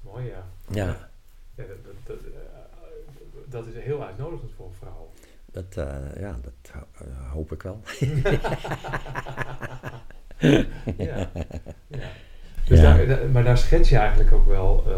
[0.01, 0.45] mooi ja.
[0.69, 0.85] Ja.
[0.85, 1.09] Ja,
[1.55, 1.93] dat, dat, dat,
[3.49, 5.09] dat is heel uitnodigend voor een vrouw.
[5.51, 7.81] Dat, eh, ja, dat eh, hoop ik wel.
[10.97, 11.29] ja.
[11.87, 12.09] ja.
[12.67, 12.95] Dus Ja.
[12.95, 14.93] Daar, daar- maar daar schets je eigenlijk ook wel eh,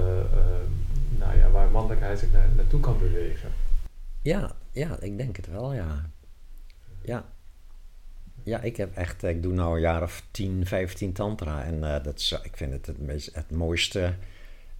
[1.19, 3.49] nou ja, waar mannelijkheid zich naar, naartoe kan bewegen.
[4.21, 6.09] Ja, ja, ik denk het wel, ja.
[7.01, 7.25] Ja.
[8.43, 12.19] Ja, ik heb echt, ik doe nou een jaar of 10, 15 tantra en dat
[12.19, 14.13] is, ik vind het het, meest, het mooiste.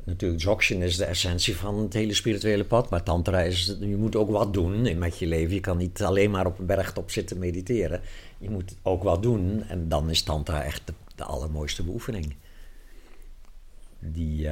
[0.04, 4.16] Natuurlijk, Dzogchen is de essentie van het hele spirituele pad, maar tantra is, je moet
[4.16, 5.54] ook wat doen met je leven.
[5.54, 8.02] Je kan niet alleen maar op een bergtop zitten mediteren.
[8.38, 10.82] Je moet ook wat doen en dan is tantra echt
[11.16, 12.36] de, allermooiste beoefening.
[14.00, 14.48] Die,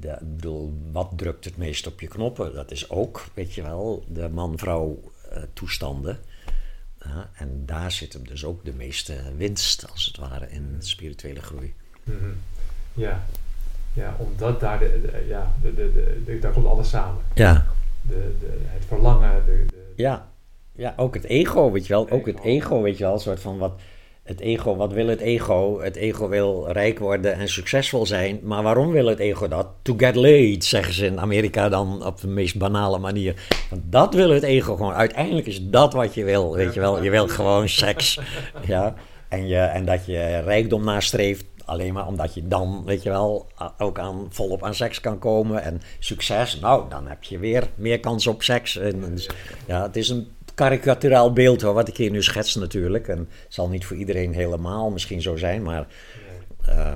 [0.00, 2.54] ik bedoel, wat drukt het meest op je knoppen?
[2.54, 5.42] Dat is ook, weet je wel, de man-vrouw eh,
[7.34, 11.74] en daar zit hem dus ook de meeste winst, als het ware, in spirituele groei.
[12.04, 12.30] Mhm.
[12.92, 13.26] Ja.
[13.94, 17.20] Ja, omdat daar, de, de- ja, de, de, de, daar komt alles samen.
[17.34, 17.66] Ja,
[18.02, 20.28] De, de, het verlangen, de, de, ja,
[20.76, 22.10] Ja, ook het ego, weet je wel.
[22.10, 23.12] Ook het ego, weet je wel.
[23.12, 23.72] Een soort van wat...
[24.22, 25.80] Het ego, wat wil het ego?
[25.80, 28.40] Het ego wil rijk worden en succesvol zijn.
[28.42, 29.66] Maar waarom wil het ego dat?
[29.82, 33.34] To get laid, zeggen ze in Amerika dan op de meest banale manier.
[33.70, 34.92] Want dat wil het ego gewoon.
[34.92, 37.02] Uiteindelijk is dat wat je wil, weet je wel.
[37.02, 38.18] Je wilt gewoon seks.
[38.66, 38.94] Ja.
[39.28, 41.44] En, je, en dat je rijkdom nastreeft.
[41.64, 43.46] Alleen maar omdat je dan, weet je wel,
[43.78, 45.62] ook aan, volop aan seks kan komen.
[45.62, 48.76] En succes, nou, dan heb je weer meer kans op seks.
[48.76, 49.18] En,
[49.66, 53.08] ja, het is een karikaturaal beeld hoor, wat ik hier nu schets natuurlijk.
[53.08, 55.86] En het zal niet voor iedereen helemaal misschien zo zijn, maar
[56.68, 56.94] uh,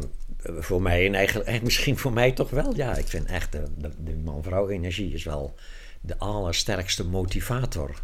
[0.59, 2.77] voor mij en eigenlijk, misschien voor mij toch wel.
[2.77, 5.55] Ja, ik vind echt de, de, de man-vrouw energie is wel
[6.01, 8.03] de allersterkste motivator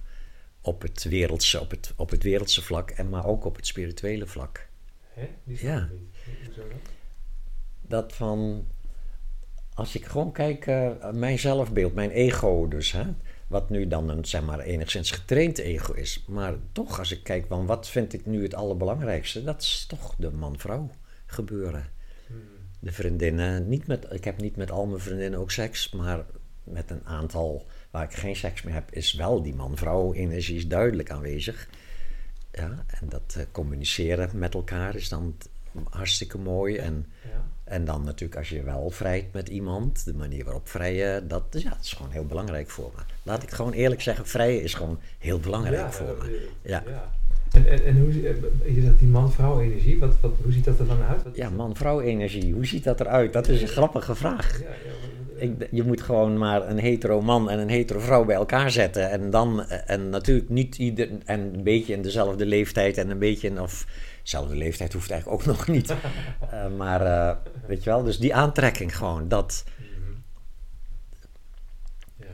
[0.61, 4.27] op het wereldse, op het, op het wereldse vlak, en maar ook op het spirituele
[4.27, 4.69] vlak.
[5.13, 5.29] Hè?
[5.45, 5.89] Die ja.
[7.81, 8.67] Dat van,
[9.75, 13.05] als ik gewoon kijk, uh, mijn zelfbeeld, mijn ego dus, hè,
[13.47, 16.25] wat nu dan een zeg maar, enigszins getraind ego is.
[16.27, 20.15] Maar toch, als ik kijk van wat vind ik nu het allerbelangrijkste, dat is toch
[20.19, 20.91] de man-vrouw
[21.27, 21.91] gebeuren.
[22.27, 22.41] Hmm.
[22.79, 26.25] De vriendinnen, niet met, ik heb niet met al mijn vriendinnen ook seks, maar
[26.65, 30.69] met een aantal waar ik geen seks meer heb, is wel die man-vrouw energie is
[30.69, 31.69] duidelijk aanwezig.
[32.53, 35.37] Ja, en dat uh, communiceren met elkaar is dan
[35.91, 36.77] hartstikke mooi.
[36.77, 37.29] En, Ja.
[37.65, 41.71] en dan natuurlijk als je wel vrijt met iemand, de manier waarop vrijen, dat, ja,
[41.71, 43.03] dat is gewoon heel belangrijk voor me.
[43.23, 46.49] Laat ik gewoon eerlijk zeggen, vrijen is gewoon heel belangrijk Ja, voor eh, me.
[46.63, 46.83] eh, Ja.
[47.53, 50.79] En, en, en hoe, eh, je zegt die man-vrouw energie, wat, wat, hoe ziet dat
[50.79, 51.23] er dan uit?
[51.23, 53.33] Wat- Ja, man-vrouw energie, hoe ziet dat eruit?
[53.33, 54.61] Dat is een grappige vraag.
[54.61, 58.25] Ja, ja, wat- Ik, je moet gewoon maar een hetero man en een hetero vrouw
[58.25, 59.11] bij elkaar zetten.
[59.11, 63.49] En dan, en natuurlijk niet ieder, en een beetje in dezelfde leeftijd en een beetje
[63.49, 63.87] in, of
[64.25, 65.95] dezelfde leeftijd hoeft eigenlijk ook nog niet.
[66.51, 69.65] Eh, maar eh, weet je wel, dus die aantrekking gewoon, dat.
[72.17, 72.27] Ja.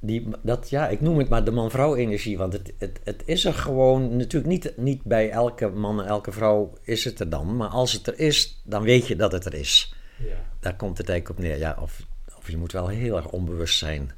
[0.00, 2.38] die, dat ja, ik noem het maar de man-vrouw energie.
[2.38, 6.32] Want het, het, het is er gewoon, natuurlijk niet, niet bij elke man en elke
[6.32, 7.56] vrouw is het er dan.
[7.56, 9.94] Maar als het er is, dan weet je dat het er is.
[10.18, 10.36] Ja.
[10.60, 11.58] Daar komt het eigenlijk op neer.
[11.58, 12.06] Ja, of,
[12.36, 14.10] of je moet wel heel erg onbewust zijn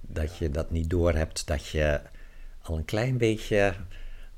[0.00, 1.46] dat je dat niet doorhebt.
[1.46, 2.00] Dat je
[2.62, 3.74] al een klein beetje,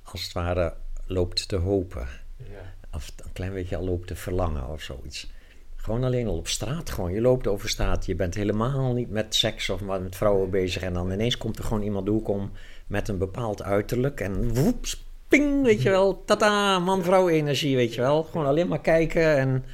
[0.03, 0.75] als het ware,
[1.07, 2.07] loopt te hopen.
[2.37, 2.75] Ja.
[2.93, 5.31] Of een klein beetje al loopt te verlangen of zoiets.
[5.77, 6.91] Gewoon alleen al op straat.
[6.91, 7.13] Gewoon.
[7.13, 8.07] Je loopt over straat.
[8.07, 10.83] Je bent helemaal niet met seks of met vrouwen bezig.
[10.83, 12.51] En dan ineens komt er gewoon iemand de hoek om
[12.87, 14.21] met een bepaald uiterlijk.
[14.21, 16.25] En woeps, ping, weet je wel.
[16.25, 18.23] Tata, man-vrouw energie, weet je wel.
[18.23, 19.65] Gewoon alleen maar kijken en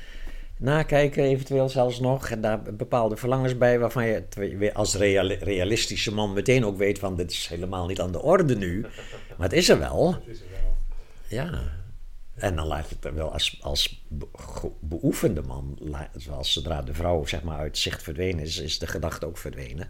[0.57, 2.29] nakijken eventueel zelfs nog.
[2.31, 6.99] En daar bepaalde verlangens bij waarvan je het als reali- realistische man meteen ook weet
[6.99, 7.17] van...
[7.17, 8.81] dit is helemaal niet aan de orde nu.
[9.39, 10.11] Maar het is er wel.
[10.11, 10.58] Dat is er wel.
[11.29, 11.63] Ja.
[12.35, 14.05] En dan laat je het er wel als, als
[14.81, 15.79] beoefende man,
[16.17, 19.89] zoals zodra de vrouw zeg maar uit zicht verdwenen is, is de gedachte ook verdwenen.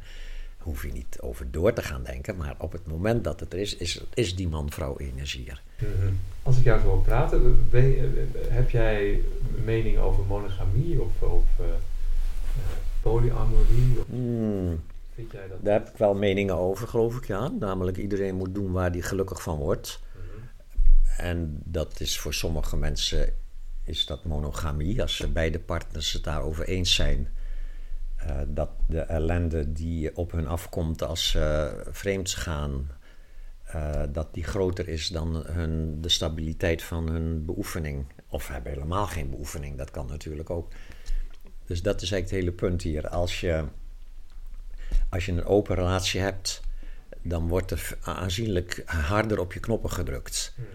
[0.59, 3.59] Hoef je niet over door te gaan denken, maar op het moment dat het er
[3.59, 5.63] is, is, is die man-vrouw energie er.
[5.79, 6.13] Mhm.
[6.43, 9.11] Als ik jou zo hoor praten, je- heb jij
[9.57, 11.73] een mening over monogamie of, of eh, eh,
[13.03, 13.99] polyamorie?
[13.99, 14.81] Of Hmm,
[15.15, 15.59] vind jij dat?
[15.61, 17.49] daar heb ik wel meningen over, geloof ik, ja.
[17.49, 20.01] Namelijk iedereen moet doen waar hij gelukkig van wordt.
[21.19, 23.33] En dat is voor sommige mensen
[23.85, 25.03] is dat monogamie.
[25.03, 27.29] Als ze beide partners het daarover eens zijn.
[28.17, 32.91] eh, dat de ellende die op hun afkomt als ze vreemd gaan.
[33.65, 38.07] eh, dat die groter is dan hun, de stabiliteit van hun beoefening.
[38.29, 40.73] Of hebben helemaal geen beoefening, dat kan natuurlijk ook.
[41.67, 43.09] Dus dat is eigenlijk het hele punt hier.
[43.09, 43.65] Als je,
[45.09, 46.61] als je een open relatie hebt,
[47.23, 50.55] dan wordt er aanzienlijk harder op je knoppen gedrukt.
[50.57, 50.67] Mhm.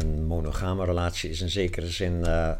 [0.00, 2.52] Een monogame relatie is in zekere zin eh,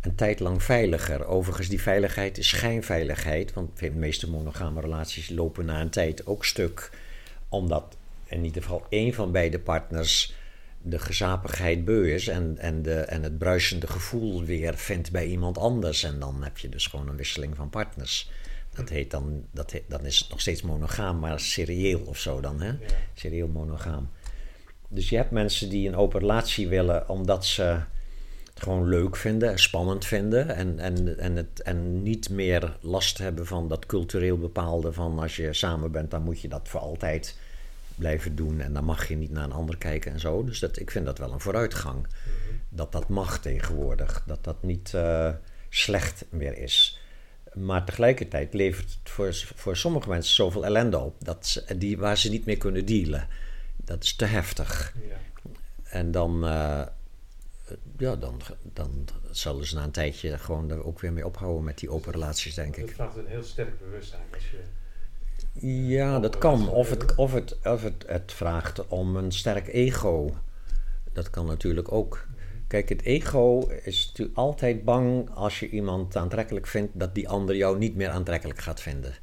[0.00, 1.26] een tijd lang veiliger.
[1.26, 3.52] Overigens, die veiligheid is schijnveiligheid.
[3.52, 6.90] Want de meeste monogame relaties lopen na een tijd ook stuk.
[7.48, 10.34] Omdat in ieder geval één van beide partners
[10.82, 12.28] de gezapigheid beu is.
[12.28, 16.02] En, en, de, en het bruisende gevoel weer vindt bij iemand anders.
[16.02, 18.30] En dan heb je dus gewoon een wisseling van partners.
[18.76, 22.40] Dat heet dan, dat heet, dan is het nog steeds monogaam, maar serieel of zo
[22.40, 22.60] dan.
[22.60, 22.68] Hè?
[22.68, 22.76] Ja.
[23.14, 24.08] Serieel monogaam.
[24.88, 29.58] Dus je hebt mensen die een open relatie willen omdat ze het gewoon leuk vinden,
[29.58, 34.92] spannend vinden en, en, en, het, en niet meer last hebben van dat cultureel bepaalde
[34.92, 37.38] van als je samen bent, dan moet je dat voor altijd
[37.94, 40.44] blijven doen en dan mag je niet naar een ander kijken en zo.
[40.44, 41.96] Dus dat, ik vind dat wel een vooruitgang.
[42.00, 42.56] Mhm.
[42.68, 45.30] Dat dat mag tegenwoordig, dat dat niet eh,
[45.68, 47.00] slecht meer is.
[47.56, 52.18] Maar tegelijkertijd levert het voor, voor sommige mensen zoveel ellende op dat ze, die, waar
[52.18, 53.28] ze niet meer kunnen dealen.
[53.76, 54.94] Dat is te heftig.
[55.08, 55.16] Ja.
[55.82, 56.82] En dan, eh,
[57.98, 61.78] ja, dan, dan zullen ze na een tijdje gewoon er ook weer mee ophouden met
[61.78, 62.90] die open relaties, denk ik.
[62.94, 64.22] vraagt een heel sterk bewustzijn.
[64.34, 66.68] Als je Ja, dat kan.
[66.68, 70.36] Of, het, of, het, of het, het vraagt om een sterk ego.
[71.12, 72.26] Dat kan natuurlijk ook.
[72.66, 77.56] Kijk, het ego is natuurlijk altijd bang als je iemand aantrekkelijk vindt, dat die ander
[77.56, 79.14] jou niet meer aantrekkelijk gaat vinden.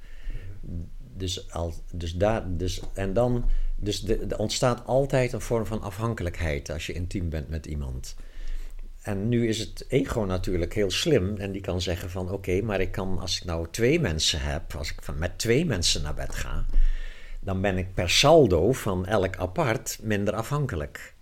[1.15, 1.47] Dus,
[1.93, 6.93] dus daar, dus, en dan, dus er ontstaat altijd een vorm van afhankelijkheid als je
[6.93, 8.15] intiem bent met iemand.
[9.01, 12.81] En nu is het ego natuurlijk heel slim en die kan zeggen van oké, maar
[12.81, 16.13] ik kan als ik nou twee mensen heb, als ik van, met twee mensen naar
[16.13, 16.65] bed ga,
[17.39, 21.12] dan ben ik per saldo van elk apart minder afhankelijk.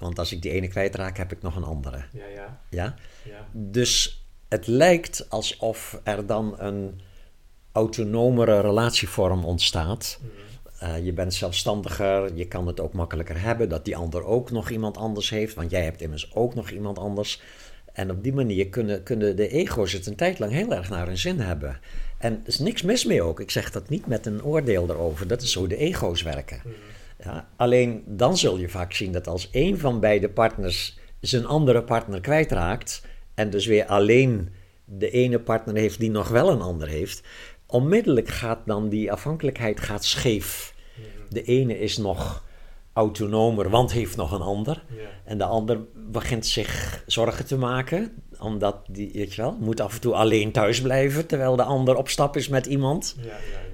[0.00, 2.04] Want als ik die ene kwijtraak, heb ik nog een andere.
[2.12, 2.60] Ja, ja.
[2.70, 2.94] Ja?
[3.22, 3.46] ja.
[3.52, 7.00] Dus het lijkt alsof er dan een
[7.72, 10.18] autonomere relatievorm ontstaat.
[10.20, 10.50] Mhm.
[10.82, 14.70] Uh, je bent zelfstandiger, je kan het ook makkelijker hebben dat die ander ook nog
[14.70, 17.42] iemand anders heeft, want jij hebt immers ook nog iemand anders.
[17.92, 21.06] En op die manier kunnen, kunnen de ego's het een tijd lang heel erg naar
[21.06, 21.80] hun zin hebben.
[22.18, 23.40] En er is niks mis mee ook.
[23.40, 25.26] Ik zeg dat niet met een oordeel erover.
[25.26, 26.60] Dat is hoe de ego's werken.
[26.64, 26.74] Mhm.
[27.22, 31.82] Ja, alleen dan zul je vaak zien dat als een van beide partners zijn andere
[31.82, 33.06] partner kwijtraakt.
[33.34, 34.48] en dus weer alleen
[34.84, 37.22] de ene partner heeft die nog wel een ander heeft.
[37.66, 40.74] onmiddellijk gaat dan die afhankelijkheid gaat scheef.
[41.28, 42.44] De ene is nog
[42.92, 44.84] autonomer, want heeft nog een ander.
[44.88, 45.08] Ja.
[45.24, 49.94] En de ander begint zich zorgen te maken, omdat die, weet je wel, moet af
[49.94, 53.16] en toe alleen thuis blijven terwijl de ander op stap is met iemand.
[53.18, 53.32] Ja, ja,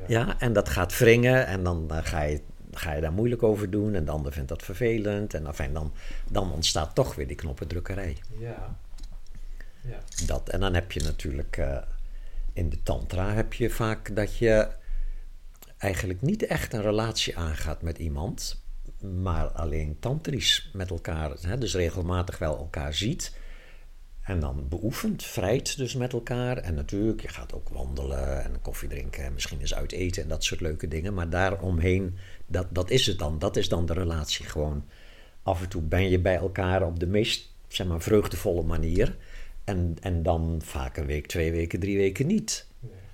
[0.09, 0.20] ja.
[0.26, 2.40] Ja, en dat gaat wringen en dan ga, je,
[2.79, 5.35] ga je daar moeilijk over doen en de ander vindt dat vervelend.
[5.35, 5.93] En dan,
[6.31, 8.16] dan ontstaat toch weer die knoppendrukkerij.
[8.39, 8.77] Ja.
[9.81, 9.99] Ja.
[10.27, 11.79] Dat, en dan heb je natuurlijk eh,
[12.53, 14.68] in de tantra heb je vaak dat je
[15.79, 18.62] eigenlijk niet echt een relatie aangaat met iemand,
[19.01, 23.33] maar alleen tantrisch met elkaar, hè, dus regelmatig wel elkaar ziet.
[24.22, 26.57] En dan beoefent, vrijt dus met elkaar.
[26.57, 30.29] En natuurlijk, je gaat ook wandelen en koffie drinken en misschien eens uit eten en
[30.29, 31.14] dat soort leuke dingen.
[31.14, 32.16] Maar daaromheen,
[32.47, 33.38] dat, dat is het dan.
[33.38, 34.84] Dat is dan de relatie gewoon.
[35.42, 39.16] Af en toe ben je bij elkaar op de meest, zeg maar, vreugdevolle manier.
[39.64, 42.66] En, en dan vaak een week, twee weken, drie weken niet.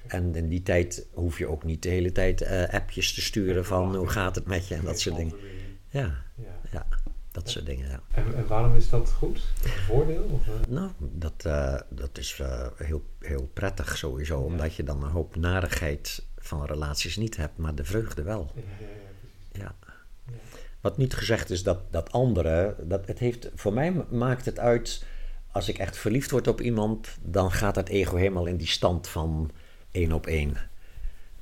[0.06, 3.64] En in die tijd hoef je ook niet de hele tijd eh, appjes te sturen
[3.64, 5.34] van hoe gaat het met je en dat soort dingen.
[5.88, 6.22] Ja,
[6.70, 6.86] Ja.
[7.32, 8.00] dat soort dingen, ja.
[8.14, 9.40] En, en waarom is dat goed?
[9.64, 10.22] Een voordeel?
[10.22, 10.52] Of, eh?
[10.68, 12.40] Nou, dat, eh, dat is
[12.76, 14.44] heel, heel prettig sowieso, Ja.
[14.44, 18.50] omdat je dan een hoop narigheid van relaties niet hebt, maar de vreugde wel.
[18.54, 18.62] ja,
[19.52, 19.74] ja.
[20.80, 24.58] Wat niet gezegd is dat, dat andere, dat het heeft, voor mij ma- maakt het
[24.58, 25.04] uit,
[25.50, 29.08] als ik echt verliefd word op iemand, dan gaat dat ego helemaal in die stand
[29.08, 29.50] van
[29.90, 30.56] één op één.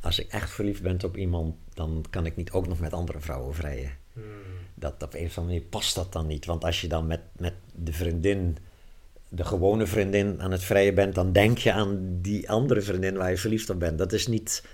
[0.01, 3.21] Als ik echt verliefd ben op iemand, dan kan ik niet ook nog met andere
[3.21, 3.99] vrouwen vrijen.
[4.13, 4.23] Hmm.
[4.75, 6.47] dat op een of andere manier past dat dan niet.
[6.47, 8.57] Want als je dan met, met de vriendin,
[9.29, 13.31] de gewone vriendin aan het vrijen bent, dan denk je aan die andere vriendin waar
[13.31, 13.99] je verliefd op bent.
[13.99, 14.65] Dat is niet,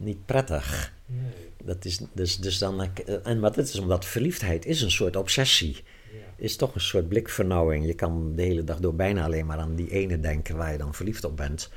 [0.00, 0.92] niet prettig.
[1.06, 1.48] Nee.
[1.64, 2.88] Dat is, dus, dus dan,
[3.22, 5.82] en wat het is omdat verliefdheid is een soort obsessie.
[6.12, 6.18] Ja.
[6.36, 7.86] Is toch een soort blikvernauwing.
[7.86, 10.78] Je kan de hele dag door bijna alleen maar aan die ene denken waar je
[10.78, 11.70] dan verliefd op bent.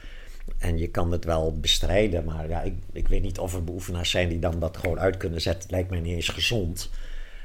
[0.57, 4.09] En je kan het wel bestrijden, maar ja, ik, ik weet niet of er beoefenaars
[4.09, 5.61] zijn die dan dat gewoon uit kunnen zetten.
[5.61, 6.89] Het lijkt mij niet eens gezond.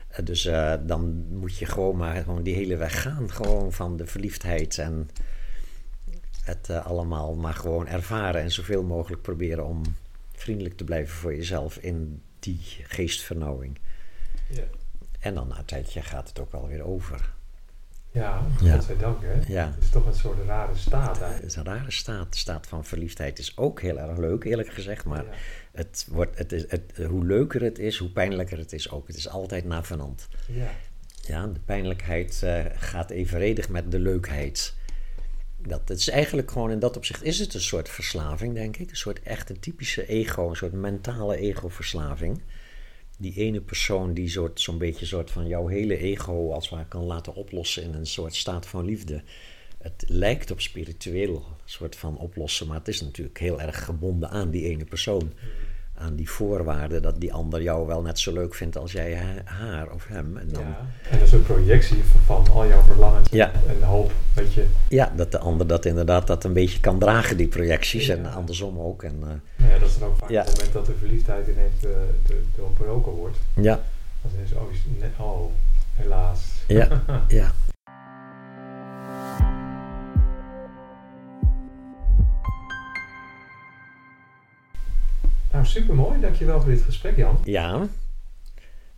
[0.08, 3.30] Eh, Dus eh, dan moet je gewoon maar gewoon die hele weg gaan.
[3.30, 5.10] Gewoon van de verliefdheid en
[6.42, 8.40] het eh, allemaal maar gewoon ervaren.
[8.40, 9.82] En zoveel mogelijk proberen om
[10.40, 13.78] vriendelijk te blijven voor jezelf in die geestvernauwing.
[14.48, 14.62] Ja.
[15.20, 17.36] En dan na een tijdje gaat het ook wel weer over.
[18.10, 18.74] Ja, Ja.
[18.74, 19.52] godzijdank hè.
[19.52, 19.72] Ja.
[19.74, 21.50] Het is toch een soort rare staat Het eigenlijk.
[21.50, 22.32] is een rare staat.
[22.32, 25.04] De staat van verliefdheid is ook heel erg leuk, eerlijk gezegd.
[25.04, 25.30] Maar Ja.
[25.72, 29.06] het wordt, het is, het, hoe leuker het is, hoe pijnlijker het is ook.
[29.06, 30.28] Het is altijd navenant.
[30.46, 30.70] Ja.
[31.26, 34.74] Ja, de pijnlijkheid eh, gaat evenredig met de leukheid.
[35.66, 38.90] Dat, is eigenlijk gewoon in dat opzicht is het een soort verslaving, denk ik.
[38.90, 42.42] Een soort echt een typische ego, een soort mentale ego-verslaving.
[43.18, 47.02] Die ene persoon die soort, zo'n beetje soort van jouw hele ego als ware kan
[47.02, 49.22] laten oplossen in een soort staat van liefde.
[49.78, 54.50] Het lijkt op spiritueel soort van oplossen, maar het is natuurlijk heel erg gebonden aan
[54.50, 55.32] die ene persoon.
[56.00, 59.42] Aan die voorwaarden dat die ander jou wel net zo leuk vindt als jij ha-
[59.54, 60.36] haar of hem.
[60.36, 60.86] En dan, ja.
[61.10, 63.50] En dat is een projectie van, van al jouw verlangens Ja.
[63.66, 64.64] en hoop dat je...
[64.88, 68.06] Ja, dat de ander dat inderdaad dat een beetje kan dragen, die projecties.
[68.06, 68.14] Ja.
[68.16, 69.02] En andersom ook.
[69.02, 69.26] En, eh,
[69.56, 71.90] Nou ja, dat is dan ook vaak het moment dat de verliefdheid ineens uh,
[72.26, 73.36] de, doorbroken wordt.
[73.54, 73.80] ja,
[74.22, 75.50] Dan is oh, is net, oh,
[75.94, 76.40] helaas.
[76.66, 76.88] ja,
[77.28, 77.52] ja.
[85.74, 86.20] Nou, supermooi.
[86.20, 87.38] Dankjewel voor dit gesprek, Jan.
[87.44, 87.86] Ja.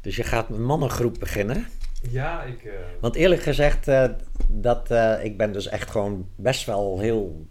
[0.00, 1.66] Dus je gaat een mannengroep beginnen.
[2.10, 2.64] Ja, ik...
[2.64, 4.04] eh, Want eerlijk gezegd, eh,
[4.48, 7.46] dat, eh, ik ben dus echt gewoon best wel heel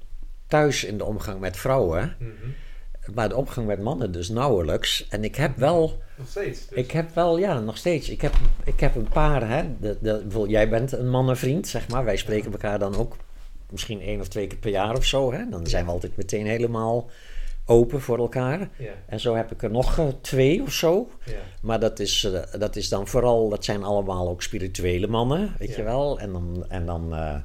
[0.48, 2.16] thuis in de omgang met vrouwen.
[2.20, 3.14] mhm.
[3.14, 5.08] maar de omgang met mannen dus nauwelijks.
[5.10, 6.68] En ik heb wel, Nog steeds.
[6.68, 6.78] dus.
[6.78, 8.10] ik heb wel, ja, nog steeds.
[8.10, 9.64] Ik heb, ik heb een paar, hè.
[9.80, 12.04] De, jij bent een mannenvriend, zeg maar.
[12.06, 13.16] Wij spreken elkaar dan ook
[13.70, 15.50] misschien één of twee keer per jaar of zo, hè.
[15.50, 17.10] Dan zijn we altijd meteen helemaal
[17.70, 18.70] open voor elkaar.
[18.78, 21.10] Ja, En zo heb ik er nog eh, twee of zo.
[21.26, 21.34] ja.
[21.62, 25.70] Maar dat is, eh, dat is dan vooral, dat zijn allemaal ook spirituele mannen, weet
[25.70, 25.76] Ja.
[25.78, 26.20] je wel.
[26.20, 27.36] En dan, en dan eh,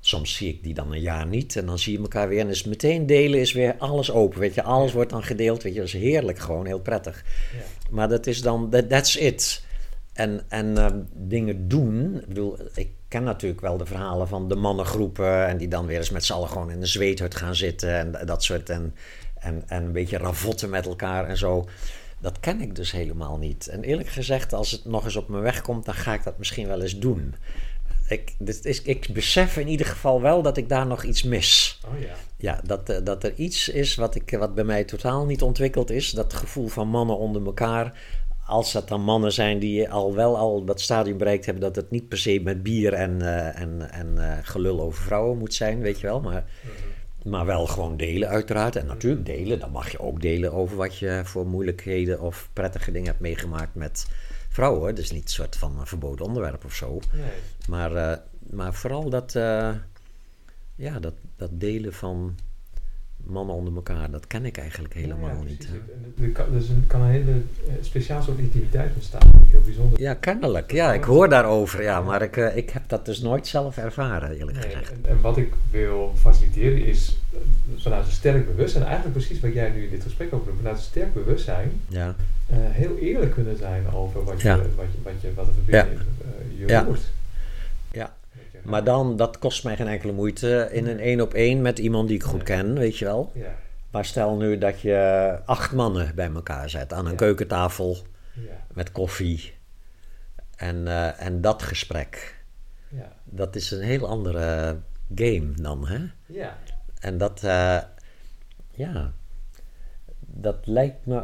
[0.00, 1.56] soms zie ik die dan een jaar niet.
[1.56, 2.40] En dan zie je elkaar weer.
[2.40, 4.62] En dus meteen delen is weer alles open, weet je.
[4.62, 5.78] Alles wordt dan gedeeld, weet je.
[5.78, 7.24] Dat is heerlijk gewoon, heel prettig.
[7.52, 7.58] ja.
[7.90, 9.64] Maar dat is dan, that, that's it.
[10.12, 15.46] En, en dingen doen, ik bedoel, ik ken natuurlijk wel de verhalen van de mannengroepen
[15.46, 18.26] en die dan weer eens met z'n allen gewoon in een zweethut gaan zitten en
[18.26, 18.94] dat soort en,
[19.46, 21.64] en, en een beetje ravotten met elkaar en zo.
[22.18, 23.68] Dat ken ik dus helemaal niet.
[23.68, 26.38] En eerlijk gezegd, als het nog eens op mijn weg komt, dan ga ik dat
[26.38, 27.34] misschien wel eens doen.
[28.08, 31.80] Ik, dit is, ik besef in ieder geval wel dat ik daar nog iets mis.
[31.86, 32.14] Oh ja.
[32.36, 35.90] Ja, dat, eh, dat er iets is wat, ik, wat bij mij totaal niet ontwikkeld
[35.90, 36.10] is.
[36.10, 38.00] Dat gevoel van mannen onder elkaar.
[38.46, 41.62] Als dat dan mannen zijn die al wel al dat stadium bereikt hebben...
[41.62, 45.38] dat het niet per se met bier en, eh, en, en eh, gelul over vrouwen
[45.38, 46.20] moet zijn, weet je wel.
[46.20, 46.44] Maar,
[47.26, 48.76] maar wel gewoon delen uiteraard.
[48.76, 52.20] En natuurlijk delen, dan mag je ook delen over wat je voor moeilijkheden...
[52.20, 54.06] of prettige dingen hebt meegemaakt met
[54.48, 54.94] vrouwen.
[54.94, 57.00] Dus niet een soort van een verboden onderwerp of zo.
[57.12, 57.30] Nee.
[57.68, 58.18] Maar, eh,
[58.50, 59.70] maar vooral dat, eh,
[60.74, 62.38] ja, dat, dat delen van
[63.26, 65.68] mannen onder elkaar, dat ken ik eigenlijk helemaal Ja, ja, niet.
[66.20, 69.30] er kan, dus kan een hele eh, speciaal soort intimiteit ontstaan.
[69.48, 70.00] Heel bijzonder.
[70.00, 70.72] Ja, kennelijk.
[70.72, 74.30] Ja, ik hoor daarover, ja, maar ik, eh, ik heb dat dus nooit zelf ervaren,
[74.36, 74.90] eerlijk Nee, gezegd.
[74.92, 77.38] en, en wat ik wil faciliteren is eh,
[77.76, 80.76] vanuit een sterk bewustzijn, eigenlijk precies wat jij nu in dit gesprek ook doet, vanuit
[80.76, 82.14] een sterk bewustzijn Ja,
[82.52, 86.00] heel eerlijk kunnen zijn over wat, je, wat, je, wat, je, wat er verbinding
[86.58, 86.82] je Ja.
[86.82, 87.00] roert.
[87.92, 88.14] Ja.
[88.32, 88.55] Weet je.
[88.66, 92.08] Maar dan, dat kost mij geen enkele moeite in een één op één met iemand
[92.08, 93.30] die ik goed ken, weet je wel.
[93.34, 93.54] Ja,
[93.90, 97.16] Maar stel nu dat je acht mannen bij elkaar zet aan een Ja.
[97.16, 97.96] keukentafel
[98.32, 99.54] ja, met koffie
[100.56, 102.44] en, eh, en dat gesprek.
[102.88, 104.76] ja, Dat is een heel andere
[105.14, 105.98] game dan, hè?
[106.26, 106.58] ja.
[107.00, 107.78] En dat, eh,
[108.70, 109.12] ja,
[110.20, 111.22] dat lijkt me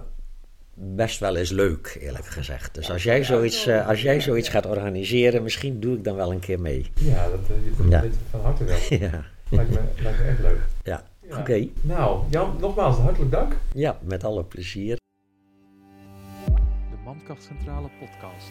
[0.74, 2.74] best wel eens leuk, eerlijk gezegd.
[2.74, 6.32] Dus als jij zoiets, eh, als jij zoiets gaat organiseren, misschien doe ik dan wel
[6.32, 6.90] een keer mee.
[6.94, 8.00] Ja, dat, eh, je Ja.
[8.00, 8.76] dit van harte wel.
[8.98, 10.58] Ja, Lijkt me, lijkt me echt leuk.
[10.82, 11.02] ja.
[11.28, 11.38] Ja.
[11.38, 11.66] oké.
[11.80, 13.56] Nou, Jan, nogmaals hartelijk dank.
[13.72, 14.96] Ja, met alle plezier.
[16.90, 18.50] De Mankrachtcentrale podcast.